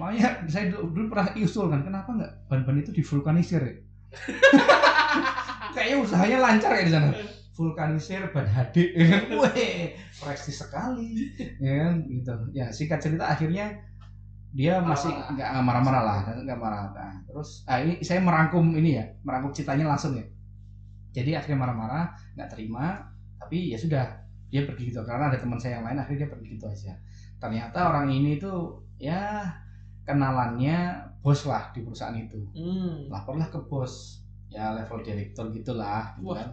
Makanya 0.00 0.48
saya 0.48 0.72
dulu, 0.72 0.88
dulu 0.92 1.06
pernah 1.12 1.36
usul 1.36 1.68
kan. 1.68 1.84
Kenapa 1.84 2.10
nggak 2.16 2.32
ban-ban 2.48 2.80
itu 2.80 2.90
divulkanisir 2.96 3.60
ya? 3.60 3.74
kayaknya 5.74 5.96
usahanya 6.04 6.38
lancar 6.40 6.72
ya 6.76 6.84
di 6.84 6.92
sana 6.92 7.08
vulkanisir 7.52 8.32
ban 8.32 8.48
HD? 8.48 8.96
Weh, 9.40 9.96
prestis 10.16 10.60
sekali. 10.64 11.32
Ya 11.60 11.86
kan 11.86 11.94
gitu. 12.08 12.34
Ya 12.56 12.66
singkat 12.72 13.04
cerita 13.04 13.28
akhirnya 13.28 13.76
dia 14.52 14.84
masih 14.84 15.08
nggak 15.08 15.48
nggak 15.48 15.64
marah-marah 15.64 16.02
lah 16.04 16.18
nggak 16.44 16.60
marah. 16.60 16.92
Nah, 16.92 17.14
terus 17.24 17.64
ah, 17.64 17.80
ini 17.80 18.00
saya 18.04 18.20
merangkum 18.20 18.76
ini 18.76 19.00
ya 19.00 19.04
merangkum 19.24 19.52
ceritanya 19.52 19.92
langsung 19.96 20.16
ya. 20.16 20.24
Jadi 21.12 21.36
akhirnya 21.36 21.60
marah-marah 21.60 22.12
nggak 22.36 22.50
terima 22.52 23.08
tapi 23.40 23.72
ya 23.72 23.78
sudah 23.80 24.04
dia 24.52 24.68
pergi 24.68 24.92
gitu. 24.92 25.00
Karena 25.04 25.32
ada 25.32 25.40
teman 25.40 25.56
saya 25.60 25.80
yang 25.80 25.88
lain 25.88 26.00
akhirnya 26.00 26.28
dia 26.28 26.30
pergi 26.32 26.48
gitu 26.56 26.66
aja. 26.68 26.92
Ternyata 27.40 27.78
orang 27.88 28.12
ini 28.12 28.36
tuh 28.36 28.84
ya 29.00 29.44
kenalannya 30.04 31.00
bos 31.24 31.48
lah 31.48 31.72
di 31.72 31.80
perusahaan 31.80 32.16
itu. 32.16 32.40
Hmm. 32.52 33.08
laporlah 33.08 33.48
ke 33.48 33.60
bos 33.68 34.20
ya 34.52 34.76
level 34.76 35.00
direktur 35.00 35.48
gitulah 35.48 36.12
gitu 36.20 36.28
Wah. 36.28 36.44
kan. 36.44 36.48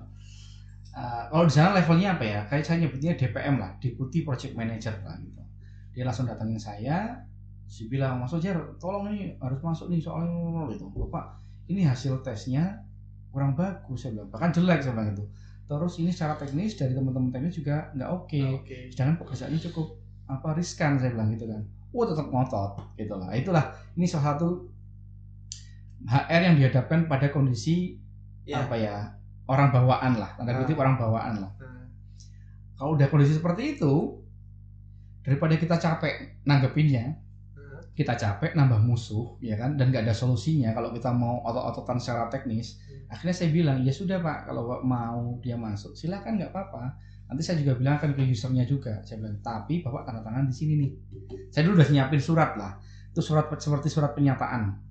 Eh, 0.99 1.23
kalau 1.31 1.45
di 1.47 1.53
sana 1.55 1.71
levelnya 1.79 2.19
apa 2.19 2.25
ya? 2.27 2.39
Kayak 2.51 2.65
saya 2.67 2.77
nyebutnya 2.83 3.15
DPM 3.15 3.55
lah 3.55 3.71
deputy 3.79 4.27
project 4.27 4.51
manager 4.59 4.91
lah 5.07 5.15
gitu. 5.23 5.39
Dia 5.95 6.03
langsung 6.03 6.27
datangin 6.27 6.59
saya 6.59 7.23
si 7.69 7.85
bilang 7.87 8.17
mas 8.19 8.33
Ojar 8.33 8.57
tolong 8.81 9.13
ini 9.13 9.37
harus 9.39 9.61
masuk 9.63 9.87
nih 9.87 10.03
soalnya 10.03 10.67
gitu. 10.75 10.91
Bapak 10.91 11.39
ini 11.71 11.87
hasil 11.87 12.19
tesnya 12.19 12.83
kurang 13.31 13.55
bagus 13.55 14.03
saya 14.03 14.19
bilang. 14.19 14.27
Bahkan 14.27 14.49
jelek 14.51 14.83
saya 14.83 14.91
bilang 14.97 15.15
gitu. 15.15 15.23
Terus 15.69 15.93
ini 16.03 16.11
secara 16.11 16.35
teknis 16.35 16.75
dari 16.75 16.91
teman-teman 16.91 17.31
teknis 17.31 17.55
juga 17.55 17.93
nggak 17.95 18.09
oke. 18.09 18.41
Oke. 18.59 18.77
sedangkan 18.91 19.15
pekerjaannya 19.23 19.59
cukup 19.71 19.87
apa 20.27 20.57
riskan 20.57 20.99
saya 20.99 21.15
bilang 21.15 21.31
gitu 21.31 21.47
kan. 21.47 21.61
Oh 21.95 22.03
tetap 22.03 22.27
ngotot 22.27 22.75
gitu 22.99 23.15
lah. 23.15 23.31
Itulah 23.31 23.71
ini 23.95 24.03
salah 24.03 24.35
satu 24.35 24.67
HR 26.09 26.41
yang 26.51 26.55
dihadapkan 26.59 27.07
pada 27.07 27.31
kondisi 27.31 27.95
Ya. 28.49 28.65
apa 28.65 28.73
ya 28.81 29.18
orang 29.49 29.73
bawaan 29.73 30.13
lah 30.21 30.37
tanda 30.37 30.53
kutip 30.61 30.77
orang 30.77 30.95
bawaan 30.95 31.41
lah. 31.41 31.51
Nah, 31.57 31.89
kalau 32.77 32.93
udah 32.93 33.09
kondisi 33.09 33.35
seperti 33.35 33.75
itu 33.75 34.21
daripada 35.25 35.57
kita 35.57 35.75
capek 35.81 36.45
nanggepinnya 36.45 37.17
nah. 37.57 37.81
kita 37.97 38.13
capek 38.15 38.53
nambah 38.55 38.79
musuh 38.85 39.35
ya 39.41 39.57
kan 39.57 39.75
dan 39.75 39.89
nggak 39.89 40.05
ada 40.05 40.15
solusinya 40.15 40.71
kalau 40.71 40.93
kita 40.93 41.11
mau 41.11 41.41
otot-ototan 41.43 41.97
secara 41.97 42.29
teknis 42.29 42.79
Hmm. 43.09 43.17
akhirnya 43.17 43.35
saya 43.41 43.49
bilang 43.49 43.77
ya 43.81 43.89
sudah 43.89 44.21
pak 44.21 44.45
kalau 44.45 44.85
mau 44.85 45.41
dia 45.41 45.57
masuk 45.57 45.97
silakan 45.97 46.37
nggak 46.37 46.53
apa-apa. 46.53 46.93
Nanti 47.29 47.45
saya 47.45 47.61
juga 47.61 47.77
bilang 47.77 48.01
akan 48.01 48.17
ke 48.17 48.25
usernya 48.25 48.65
juga. 48.65 49.05
Saya 49.05 49.21
bilang 49.21 49.37
tapi 49.45 49.85
bapak 49.85 50.01
tanda 50.01 50.21
tangan 50.25 50.49
di 50.49 50.53
sini 50.53 50.73
nih. 50.81 50.91
Saya 51.53 51.69
dulu 51.69 51.77
udah 51.77 51.89
nyiapin 51.93 52.17
surat 52.17 52.57
lah. 52.57 52.81
Itu 53.13 53.21
surat 53.21 53.49
seperti 53.53 53.85
surat 53.85 54.17
pernyataan. 54.17 54.61
Hmm. 54.65 54.88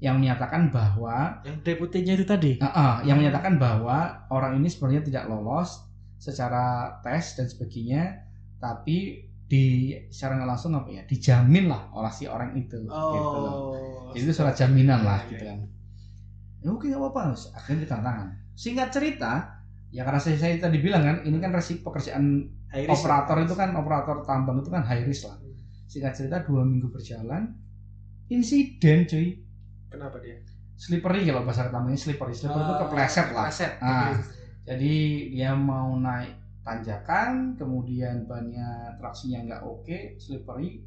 Yang 0.00 0.16
menyatakan 0.20 0.72
bahwa 0.72 1.44
Yang 1.44 1.56
deputinya 1.64 2.12
itu 2.16 2.24
tadi. 2.24 2.52
Ah, 2.60 2.68
ah, 2.72 2.94
yang 3.04 3.20
menyatakan 3.20 3.60
bahwa 3.60 4.26
orang 4.32 4.56
ini 4.56 4.68
sebenarnya 4.70 5.04
tidak 5.04 5.24
lolos 5.28 5.84
secara 6.20 6.98
tes 7.00 7.36
dan 7.36 7.48
sebagainya 7.48 8.28
tapi 8.60 9.24
di 9.50 9.96
secara 10.14 10.46
langsung 10.46 10.78
apa 10.78 10.86
ya 10.94 11.02
dijamin 11.10 11.66
lah 11.66 11.90
oleh 11.90 12.12
si 12.14 12.30
orang 12.30 12.54
itu 12.54 12.86
gitu 12.86 12.88
loh. 12.94 13.54
Oh. 13.74 14.14
Jadi 14.14 14.22
itu 14.30 14.34
surat 14.36 14.54
jaminan 14.54 15.02
lah 15.02 15.26
Iya, 15.26 15.30
gitu 15.34 15.44
iya. 15.44 15.50
kan. 15.50 15.60
Ya 16.60 16.68
oke 16.70 16.84
nggak 16.86 17.00
apa-apa, 17.00 17.20
akhirnya 17.56 17.88
ditantangan. 17.88 18.28
Singkat 18.52 18.88
cerita, 18.92 19.32
ya 19.90 20.04
karena 20.04 20.20
saya, 20.20 20.36
saya 20.36 20.54
tadi 20.60 20.78
bilang 20.78 21.02
kan, 21.02 21.16
ini 21.24 21.40
kan 21.40 21.50
resiko 21.56 21.88
pekerjaan 21.88 22.46
operator 22.70 23.36
itu 23.42 23.54
kan 23.56 23.74
operator 23.74 24.22
tambang 24.28 24.60
itu 24.60 24.68
kan 24.70 24.84
high 24.84 25.02
risk 25.02 25.26
lah. 25.26 25.40
Singkat 25.90 26.12
cerita 26.14 26.44
dua 26.46 26.62
minggu 26.62 26.92
berjalan, 26.92 27.50
insiden 28.30 29.08
cuy, 29.08 29.40
Kenapa 29.90 30.16
dia? 30.22 30.38
slippery 30.80 31.28
kalau 31.28 31.44
bahasa 31.44 31.68
tambangnya 31.68 32.00
slippery, 32.00 32.32
slippery 32.32 32.64
itu 32.64 32.72
Oh, 32.72 32.78
kepleset 32.88 33.36
lah. 33.36 33.52
Kepleset. 33.52 33.72
Ah. 33.84 34.16
Oke. 34.16 34.32
Jadi 34.64 34.94
dia 35.28 35.52
mau 35.52 35.92
naik 35.92 36.32
tanjakan, 36.64 37.52
kemudian 37.60 38.24
bannya 38.24 38.96
traksinya 38.96 39.44
nggak 39.44 39.60
oke, 39.60 40.16
slippery, 40.16 40.80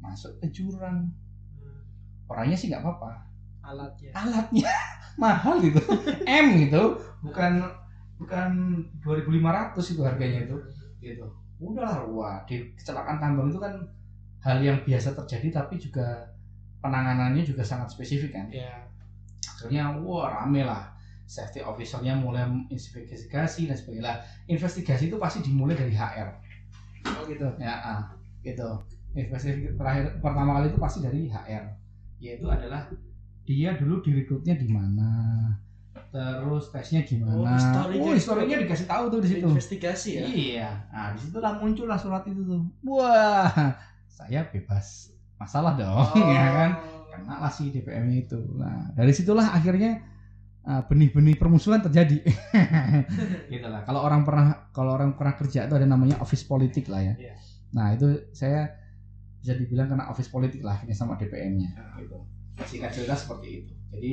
masuk 0.00 0.40
ke 0.40 0.48
jurang. 0.56 1.12
Hmm. 1.52 1.84
Orangnya 2.32 2.56
sih 2.56 2.72
nggak 2.72 2.80
apa-apa, 2.80 3.12
Alatnya. 3.60 4.10
alatnya 4.14 4.72
mahal 5.22 5.58
gitu 5.58 5.80
M 6.22 6.46
gitu 6.62 6.82
bukan 7.18 7.60
bukan 8.16 8.50
2500 9.02 9.92
itu 9.92 10.00
harganya 10.06 10.46
itu 10.46 10.56
gitu 11.02 11.26
udahlah 11.58 12.06
wah 12.08 12.36
di 12.46 12.72
kecelakaan 12.78 13.18
tambang 13.18 13.50
itu 13.50 13.58
kan 13.58 13.74
hal 14.40 14.62
yang 14.62 14.78
biasa 14.86 15.18
terjadi 15.18 15.60
tapi 15.64 15.82
juga 15.82 16.30
penanganannya 16.86 17.42
juga 17.42 17.66
sangat 17.66 17.90
spesifik 17.92 18.32
kan. 18.32 18.46
Ya. 18.50 18.86
akhirnya 19.46 19.98
wah 20.04 20.28
rame 20.30 20.62
lah. 20.62 20.92
Safety 21.26 21.58
officernya 21.58 22.14
mulai 22.14 22.46
investigasi 22.70 23.66
dan 23.66 23.74
sebagainya. 23.74 24.22
Investigasi 24.46 25.10
itu 25.10 25.18
pasti 25.18 25.42
dimulai 25.42 25.74
dari 25.74 25.90
HR 25.90 26.28
Oh 27.06 27.22
gitu. 27.26 27.46
ya 27.58 27.74
ah, 27.74 28.00
gitu. 28.42 28.68
Investigasi 29.16 29.74
terakhir 29.74 30.22
pertama 30.22 30.60
kali 30.60 30.70
itu 30.70 30.78
pasti 30.78 30.98
dari 31.02 31.26
HR 31.26 31.64
yaitu 32.16 32.46
adalah 32.48 32.88
dia 33.44 33.76
dulu 33.76 34.00
direkrutnya 34.00 34.56
di 34.56 34.66
mana 34.72 35.10
terus 36.10 36.72
tesnya 36.72 37.04
gimana 37.04 37.36
Oh, 37.36 37.52
historinya 37.52 38.00
oh 38.08 38.14
historinya 38.16 38.56
dikasih 38.62 38.86
tahu 38.88 39.04
tuh 39.12 39.20
di 39.20 39.28
situ. 39.36 39.48
Investigasi 39.48 40.10
ya. 40.16 40.22
iya. 40.24 40.68
Nah 40.92 41.12
di 41.12 41.20
situlah 41.26 41.58
muncullah 41.60 41.98
surat 41.98 42.24
itu 42.24 42.40
tuh. 42.46 42.62
Wah 42.86 43.50
saya 44.08 44.48
bebas 44.48 45.12
masalah 45.36 45.76
dong 45.76 45.92
Oh. 45.92 46.32
ya 46.36 46.46
kan? 46.52 46.70
Kena 47.12 47.34
lah 47.40 47.52
si 47.52 47.72
DPM 47.72 48.12
itu. 48.12 48.36
Nah 48.56 48.92
dari 48.92 49.12
situlah 49.12 49.56
akhirnya 49.56 50.04
uh, 50.68 50.82
benih-benih 50.84 51.36
permusuhan 51.40 51.80
terjadi. 51.80 52.20
Gitu 53.52 53.66
lah. 53.66 53.84
Kalau 53.88 54.04
orang 54.04 54.24
pernah 54.24 54.68
kalau 54.72 54.96
orang 54.96 55.16
pernah 55.16 55.34
kerja 55.36 55.64
itu 55.64 55.74
ada 55.76 55.88
namanya 55.88 56.20
office 56.20 56.44
politik 56.44 56.88
lah 56.92 57.02
ya. 57.02 57.16
Iya. 57.16 57.34
nah 57.66 57.92
itu 57.92 58.30
saya 58.32 58.72
bisa 59.42 59.52
dibilang 59.52 59.90
kena 59.90 60.08
office 60.08 60.32
politik 60.32 60.64
lah 60.64 60.80
ini 60.86 60.96
sama 60.96 61.18
DPM-nya 61.18 61.76
gitu. 62.00 62.24
Singkat 62.62 62.94
cerita 62.94 63.12
seperti 63.18 63.48
itu. 63.60 63.72
Jadi 63.92 64.12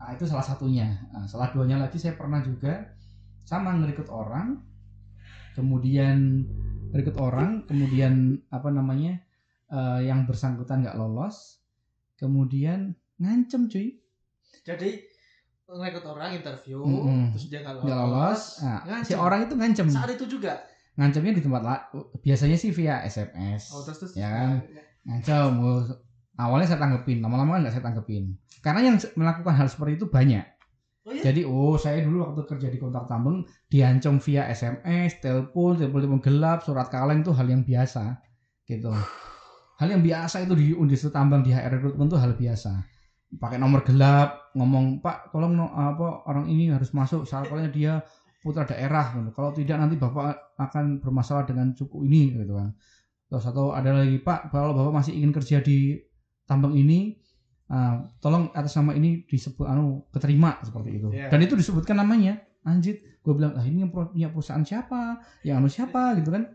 nah, 0.00 0.16
itu 0.16 0.24
salah 0.24 0.46
satunya. 0.46 0.88
Nah, 1.12 1.28
salah 1.28 1.52
duanya 1.52 1.76
lagi 1.76 2.00
saya 2.00 2.16
pernah 2.16 2.40
juga 2.40 2.94
sama 3.44 3.74
ngerekrut 3.76 4.08
orang 4.08 4.62
kemudian 5.58 6.46
rekrut 6.94 7.18
orang 7.18 7.66
kemudian 7.66 8.38
apa 8.54 8.70
namanya 8.70 9.18
eh, 9.70 10.00
yang 10.04 10.24
bersangkutan 10.24 10.82
nggak 10.82 10.94
lolos 10.94 11.62
kemudian 12.14 12.92
ngancem 13.16 13.66
cuy 13.66 13.96
Jadi 14.60 15.08
ngerekrut 15.64 16.02
orang 16.04 16.34
interview, 16.34 16.82
Mm-mm. 16.82 17.30
terus 17.30 17.46
dia 17.46 17.62
nggak 17.62 17.74
lolos. 17.76 17.84
nggak 17.86 17.98
lolos 18.02 18.40
nah, 18.60 18.80
si 19.00 19.14
orang 19.14 19.40
itu 19.44 19.54
ngancem 19.54 19.86
Saat 19.88 20.10
itu 20.12 20.26
juga. 20.28 20.58
ngancemnya 20.92 21.32
di 21.32 21.40
tempat 21.40 21.62
la- 21.62 21.86
biasanya 22.18 22.56
sih 22.56 22.70
via 22.70 23.00
SMS 23.02 23.70
Oh 23.70 23.80
terus 23.80 23.98
terus. 23.98 24.12
Ya 24.14 24.28
kan? 24.28 24.66
ngancem 25.00 25.50
oh, 25.56 25.86
awalnya 26.36 26.66
saya 26.66 26.80
tanggepin 26.80 27.20
lama-lama 27.20 27.54
kan 27.54 27.60
nggak 27.62 27.72
saya 27.72 27.84
tanggepin 27.84 28.34
karena 28.60 28.80
yang 28.84 28.96
melakukan 29.14 29.54
hal 29.54 29.66
seperti 29.66 29.96
itu 29.96 30.06
banyak 30.06 30.44
Oh 31.00 31.16
iya? 31.16 31.22
jadi 31.24 31.48
oh 31.48 31.74
saya 31.74 32.04
dulu 32.04 32.20
waktu 32.22 32.44
kerja 32.44 32.68
di 32.68 32.76
kontak 32.76 33.08
tambang 33.08 33.40
diancam 33.66 34.20
via 34.20 34.44
SMS 34.46 35.16
telepon 35.18 35.78
telepon 35.78 36.00
telepon 36.02 36.20
gelap 36.20 36.60
surat 36.60 36.90
kaleng 36.90 37.22
itu 37.22 37.32
hal 37.32 37.46
yang 37.46 37.62
biasa 37.62 38.20
gitu 38.66 38.92
hal 39.80 39.88
yang 39.96 40.04
biasa 40.04 40.44
itu 40.44 40.52
di 40.52 40.76
industri 40.76 41.08
tambang 41.08 41.40
di 41.40 41.56
HR 41.56 41.80
recruitment 41.80 42.12
itu 42.12 42.18
hal 42.20 42.36
biasa. 42.36 42.72
Pakai 43.40 43.56
nomor 43.56 43.80
gelap 43.80 44.52
ngomong 44.52 45.00
pak 45.00 45.32
tolong 45.32 45.56
no- 45.56 45.72
apa 45.72 46.28
orang 46.28 46.52
ini 46.52 46.68
harus 46.68 46.92
masuk 46.92 47.24
syaratnya 47.24 47.70
dia 47.72 47.92
putra 48.40 48.64
daerah 48.64 49.12
gitu. 49.16 49.30
kalau 49.36 49.52
tidak 49.52 49.76
nanti 49.80 50.00
bapak 50.00 50.56
akan 50.56 51.00
bermasalah 51.00 51.48
dengan 51.48 51.72
suku 51.72 52.04
ini 52.04 52.36
gitu 52.36 52.60
kan. 52.60 52.76
Terus 53.32 53.44
atau 53.48 53.72
ada 53.72 54.04
lagi 54.04 54.20
pak 54.20 54.52
kalau 54.52 54.76
bapak 54.76 54.92
masih 55.00 55.16
ingin 55.16 55.32
kerja 55.32 55.64
di 55.64 55.96
tambang 56.44 56.76
ini 56.76 57.16
ah, 57.72 58.04
tolong 58.20 58.52
atas 58.52 58.76
nama 58.76 58.92
ini 58.92 59.24
disebut 59.24 59.64
anu 59.64 60.04
keterima 60.12 60.60
seperti 60.60 60.90
itu. 61.00 61.08
Iya. 61.08 61.32
dan 61.32 61.40
itu 61.40 61.56
disebutkan 61.56 61.96
namanya. 61.96 62.36
Anjir 62.60 63.00
gue 63.24 63.32
bilang 63.32 63.56
ah 63.56 63.64
ini 63.64 63.88
yang 63.88 63.88
punya 63.88 64.28
perusahaan 64.28 64.60
siapa? 64.60 65.24
Yang 65.40 65.56
anu 65.56 65.68
siapa? 65.72 66.02
Gitu 66.20 66.28
kan. 66.28 66.52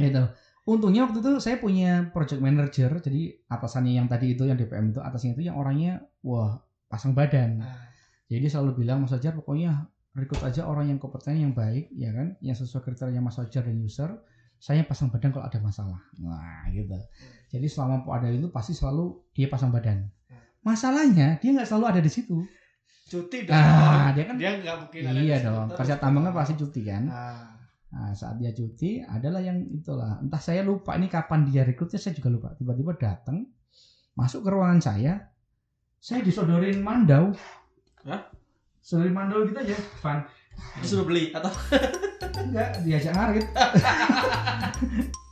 Gitu 0.00 0.24
untungnya 0.66 1.06
waktu 1.06 1.22
itu 1.22 1.30
saya 1.38 1.62
punya 1.62 2.10
project 2.10 2.42
manager 2.42 2.98
jadi 2.98 3.38
atasannya 3.46 4.02
yang 4.02 4.10
tadi 4.10 4.34
itu 4.34 4.42
yang 4.50 4.58
DPM 4.58 4.90
itu 4.90 4.98
atasnya 4.98 5.38
itu 5.38 5.46
yang 5.46 5.56
orangnya 5.56 6.02
wah 6.26 6.58
pasang 6.90 7.14
badan. 7.14 7.62
Nah, 7.62 7.86
jadi 8.26 8.50
selalu 8.50 8.82
bilang 8.82 9.06
Mas 9.06 9.14
Fajar 9.14 9.38
pokoknya 9.38 9.86
rekrut 10.18 10.42
aja 10.42 10.66
orang 10.66 10.90
yang 10.90 10.98
kompeten 10.98 11.38
yang 11.38 11.54
baik 11.54 11.86
ya 11.94 12.10
kan? 12.10 12.34
Yang 12.42 12.66
sesuai 12.66 12.82
kriteria 12.82 13.22
Mas 13.22 13.38
Fajar 13.38 13.62
dan 13.62 13.78
user 13.78 14.10
saya 14.58 14.82
pasang 14.82 15.12
badan 15.12 15.30
kalau 15.30 15.46
ada 15.46 15.58
masalah. 15.62 16.00
Nah 16.18 16.66
gitu. 16.74 16.98
Jadi 17.54 17.66
selama 17.70 18.02
ada 18.10 18.26
itu 18.26 18.50
pasti 18.50 18.74
selalu 18.74 19.22
dia 19.36 19.46
pasang 19.46 19.70
badan. 19.70 20.10
Masalahnya 20.66 21.38
dia 21.38 21.54
nggak 21.54 21.68
selalu 21.68 21.84
ada 21.94 22.00
di 22.02 22.10
situ. 22.10 22.42
Cuti 23.06 23.46
dong. 23.46 23.54
ah 23.54 24.10
dia 24.10 24.26
kan 24.26 24.34
dia 24.34 24.58
nggak 24.58 24.76
mungkin 24.82 25.00
ada 25.06 25.20
iya 25.22 25.38
di 25.38 25.46
situ 25.46 25.54
dong 25.54 25.68
kerja 25.78 25.94
tambang 26.02 26.26
kan 26.26 26.34
pasti 26.34 26.58
cuti 26.58 26.82
kan? 26.82 27.06
Nah, 27.06 27.54
Nah, 27.86 28.12
saat 28.12 28.42
dia 28.42 28.50
cuti 28.50 29.02
adalah 29.02 29.38
yang 29.38 29.62
itulah. 29.70 30.18
Entah 30.18 30.42
saya 30.42 30.66
lupa 30.66 30.98
ini 30.98 31.06
kapan 31.06 31.46
dia 31.46 31.62
rekrutnya 31.62 32.02
saya 32.02 32.18
juga 32.18 32.28
lupa. 32.32 32.48
Tiba-tiba 32.58 32.98
datang 32.98 33.46
masuk 34.18 34.46
ke 34.46 34.48
ruangan 34.50 34.80
saya. 34.82 35.30
Saya 36.02 36.22
disodorin 36.22 36.82
mandau. 36.82 37.30
Hah? 38.06 38.26
Sodorin 38.82 39.14
mandau 39.14 39.46
gitu 39.46 39.58
aja, 39.58 39.76
Van. 40.02 40.22
Lu 40.82 41.04
beli 41.04 41.30
atau 41.36 41.52
enggak 42.46 42.80
diajak 42.80 43.12
ngarit 43.12 43.46